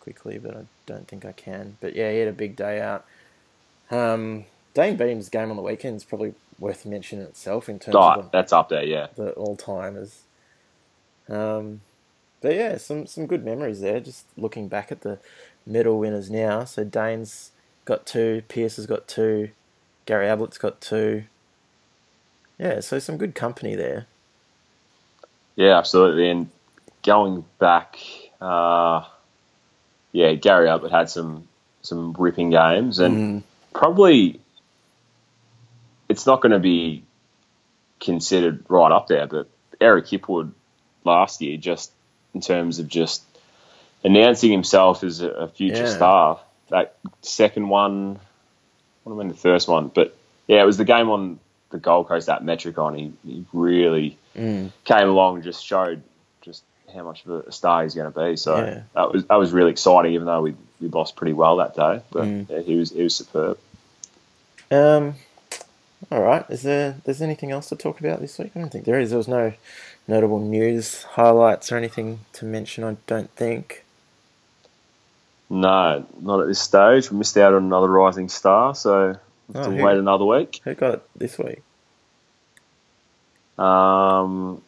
quickly, 0.00 0.38
but 0.38 0.56
I 0.56 0.60
don't 0.86 1.06
think 1.06 1.24
I 1.26 1.32
can. 1.32 1.76
But 1.80 1.94
yeah, 1.94 2.10
he 2.10 2.18
had 2.20 2.28
a 2.28 2.32
big 2.32 2.56
day 2.56 2.80
out. 2.80 3.04
Um, 3.90 4.46
Dayne 4.72 4.96
Beam's 4.96 5.28
game 5.28 5.50
on 5.50 5.56
the 5.56 5.62
weekend 5.62 5.96
is 5.96 6.04
probably 6.04 6.34
worth 6.58 6.86
mentioning 6.86 7.24
itself 7.26 7.68
in 7.68 7.78
terms 7.78 7.96
Oh, 7.96 8.00
of 8.00 8.24
the, 8.24 8.30
that's 8.32 8.52
up 8.52 8.70
there, 8.70 8.84
yeah. 8.84 9.08
the 9.16 9.32
all 9.32 9.56
timers. 9.56 10.22
Um, 11.28 11.82
but 12.40 12.54
yeah, 12.54 12.76
some 12.78 13.06
some 13.06 13.26
good 13.26 13.44
memories 13.44 13.80
there. 13.80 14.00
Just 14.00 14.26
looking 14.36 14.68
back 14.68 14.92
at 14.92 15.02
the 15.02 15.18
medal 15.66 15.98
winners 15.98 16.30
now. 16.30 16.64
So 16.64 16.84
Dayne's 16.84 17.52
got 17.84 18.06
two, 18.06 18.42
Pearce 18.48 18.76
has 18.76 18.86
got 18.86 19.08
two, 19.08 19.50
Gary 20.06 20.26
Ablett's 20.26 20.58
got 20.58 20.80
two. 20.80 21.24
Yeah, 22.58 22.80
so 22.80 22.98
some 22.98 23.16
good 23.18 23.34
company 23.34 23.74
there. 23.74 24.06
Yeah, 25.56 25.78
absolutely. 25.78 26.30
And 26.30 26.50
going 27.04 27.44
back, 27.58 27.98
uh, 28.40 29.04
yeah, 30.12 30.34
Gary 30.34 30.68
Ablett 30.68 30.92
had 30.92 31.10
some 31.10 31.48
some 31.82 32.14
ripping 32.18 32.50
games, 32.50 32.98
and 32.98 33.20
Mm, 33.20 33.42
probably 33.74 34.40
it's 36.08 36.26
not 36.26 36.40
going 36.40 36.52
to 36.52 36.58
be 36.58 37.04
considered 38.00 38.64
right 38.68 38.92
up 38.92 39.08
there. 39.08 39.26
But 39.26 39.48
Eric 39.80 40.06
Hipwood 40.06 40.52
last 41.04 41.40
year, 41.42 41.56
just 41.56 41.92
in 42.34 42.40
terms 42.40 42.78
of 42.78 42.88
just 42.88 43.22
announcing 44.04 44.50
himself 44.52 45.02
as 45.04 45.20
a, 45.20 45.48
future 45.48 45.84
Yeah. 45.84 45.96
star, 45.96 46.40
that 46.70 46.96
second 47.22 47.68
one, 47.68 48.18
I 49.06 49.08
don't 49.08 49.18
know 49.18 49.28
the 49.28 49.34
first 49.34 49.68
one, 49.68 49.88
but 49.88 50.16
yeah, 50.46 50.62
it 50.62 50.66
was 50.66 50.76
the 50.76 50.84
game 50.84 51.08
on 51.10 51.40
the 51.70 51.78
Gold 51.78 52.08
Coast 52.08 52.26
that 52.26 52.42
Metricon. 52.42 52.96
He, 52.96 53.12
he 53.26 53.44
really 53.52 54.16
mm, 54.36 54.70
came 54.84 55.08
along 55.08 55.36
and 55.36 55.44
just 55.44 55.64
showed 55.64 56.02
just 56.42 56.62
how 56.94 57.02
much 57.02 57.24
of 57.26 57.46
a 57.46 57.52
star 57.52 57.82
he's 57.82 57.94
going 57.94 58.10
to 58.12 58.18
be. 58.18 58.36
So 58.36 58.56
Yeah. 58.56 58.82
that 58.94 59.12
was 59.12 59.24
that 59.26 59.34
was 59.36 59.52
really 59.52 59.70
exciting, 59.70 60.12
even 60.14 60.26
though 60.26 60.42
we, 60.42 60.54
we 60.80 60.88
lost 60.88 61.16
pretty 61.16 61.34
well 61.34 61.56
that 61.56 61.74
day. 61.74 62.00
But 62.10 62.24
Mm. 62.24 62.46
yeah, 62.50 62.60
he 62.60 62.76
was 62.76 62.90
he 62.90 63.02
was 63.02 63.16
superb. 63.16 63.58
Um, 64.70 65.14
all 66.10 66.22
right. 66.22 66.44
Is 66.48 66.62
there 66.62 66.96
there's 67.04 67.20
anything 67.22 67.50
else 67.50 67.68
to 67.70 67.76
talk 67.76 68.00
about 68.00 68.20
this 68.20 68.38
week? 68.38 68.52
I 68.54 68.60
don't 68.60 68.70
think 68.70 68.84
there 68.84 69.00
is. 69.00 69.10
There 69.10 69.18
was 69.18 69.28
no 69.28 69.52
notable 70.08 70.40
news 70.40 71.04
highlights 71.04 71.70
or 71.70 71.76
anything 71.76 72.20
to 72.32 72.44
mention. 72.44 72.82
I 72.82 72.96
don't 73.06 73.30
think. 73.36 73.84
No, 75.50 76.04
not 76.20 76.40
at 76.40 76.46
this 76.48 76.60
stage. 76.60 77.10
We 77.10 77.18
missed 77.18 77.36
out 77.36 77.54
on 77.54 77.62
another 77.64 77.88
rising 77.88 78.28
star, 78.28 78.74
so 78.74 79.16
we'll 79.48 79.62
have 79.62 79.66
Oh, 79.66 79.70
to 79.70 79.76
who- 79.76 79.84
wait 79.84 79.96
another 79.96 80.24
week. 80.24 80.60
Who 80.64 80.74
got 80.74 80.94
it 80.94 81.02
this 81.16 81.38
week? 81.38 81.62
Um, 83.58 84.62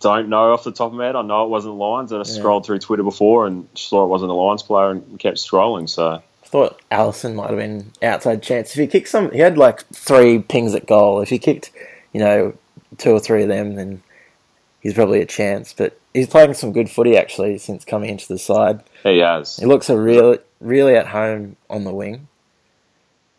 don't 0.00 0.28
know 0.28 0.52
off 0.52 0.64
the 0.64 0.72
top 0.72 0.88
of 0.92 0.94
my 0.94 1.06
head. 1.06 1.16
I 1.16 1.22
know 1.22 1.44
it 1.44 1.50
wasn't 1.50 1.74
Lions, 1.74 2.12
and 2.12 2.22
I 2.22 2.26
Yeah. 2.26 2.32
scrolled 2.40 2.64
through 2.64 2.78
Twitter 2.78 3.02
before 3.02 3.46
and 3.46 3.68
saw 3.74 4.04
it 4.04 4.08
wasn't 4.08 4.30
a 4.30 4.34
Lions 4.34 4.62
player, 4.62 4.90
and 4.90 5.18
kept 5.18 5.36
scrolling. 5.38 5.88
So 5.88 6.08
I 6.12 6.46
thought 6.46 6.80
Allison 6.90 7.34
might 7.34 7.50
have 7.50 7.58
been 7.58 7.90
outside 8.02 8.42
chance. 8.42 8.70
If 8.70 8.76
he 8.76 8.86
kicked 8.86 9.08
some, 9.08 9.30
he 9.32 9.40
had 9.40 9.58
like 9.58 9.84
three 9.88 10.38
pings 10.38 10.74
at 10.74 10.86
goal. 10.86 11.20
If 11.20 11.28
he 11.28 11.38
kicked, 11.38 11.70
you 12.12 12.20
know, 12.20 12.54
two 12.96 13.10
or 13.10 13.20
three 13.20 13.42
of 13.42 13.48
them, 13.48 13.74
then 13.74 14.02
he's 14.84 14.94
probably 14.94 15.20
a 15.20 15.26
chance. 15.26 15.72
But 15.72 15.98
he's 16.12 16.28
playing 16.28 16.54
some 16.54 16.72
good 16.72 16.88
footy 16.88 17.16
actually 17.16 17.58
since 17.58 17.84
coming 17.84 18.10
into 18.10 18.28
the 18.28 18.38
side. 18.38 18.80
he 19.02 19.18
has. 19.18 19.56
He 19.56 19.66
looks 19.66 19.90
a 19.90 19.98
real, 19.98 20.38
really 20.60 20.94
at 20.94 21.08
home 21.08 21.56
on 21.68 21.82
the 21.82 21.92
wing. 21.92 22.28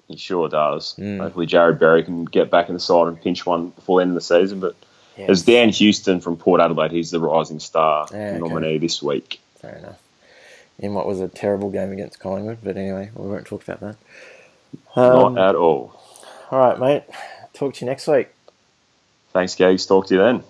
He 0.10 0.18
sure 0.18 0.50
does. 0.50 0.94
Mm. 1.00 1.20
Hopefully, 1.20 1.48
Jarrod 1.48 1.80
Berry 1.80 2.04
can 2.04 2.26
get 2.26 2.52
back 2.52 2.68
in 2.68 2.74
the 2.74 2.80
side 2.82 3.08
and 3.08 3.20
pinch 3.22 3.46
one 3.46 3.70
before 3.70 4.00
the 4.00 4.02
end 4.04 4.12
of 4.12 4.16
the 4.16 4.22
season. 4.22 4.60
But 4.60 4.76
Yeah, 5.18 5.28
There's 5.28 5.44
Dan 5.44 5.70
Houston 5.70 6.20
from 6.20 6.36
Port 6.38 6.60
Adelaide. 6.60 6.92
He's 6.92 7.10
the 7.12 7.20
rising 7.22 7.60
star 7.60 8.08
Yeah, 8.12 8.18
okay. 8.32 8.38
nominee 8.40 8.78
this 8.78 9.02
week. 9.02 9.40
fair 9.62 9.78
enough. 9.78 10.00
In 10.78 10.94
what 10.94 11.08
was 11.08 11.22
a 11.22 11.30
terrible 11.30 11.72
game 11.72 11.94
against 11.94 12.20
Collingwood, 12.20 12.58
but 12.62 12.76
anyway, 12.76 13.10
we 13.16 13.30
won't 13.30 13.46
talk 13.48 13.64
about 13.66 13.80
that. 13.80 13.96
Um, 14.96 15.36
Not 15.36 15.50
at 15.50 15.56
all. 15.56 15.98
all 16.52 16.60
right, 16.60 16.78
mate. 16.78 17.04
Talk 17.54 17.76
to 17.76 17.86
you 17.86 17.90
next 17.90 18.08
week. 18.08 18.28
Thanks, 19.32 19.56
Gags. 19.56 19.86
Talk 19.86 20.08
to 20.08 20.16
you 20.16 20.20
then. 20.22 20.44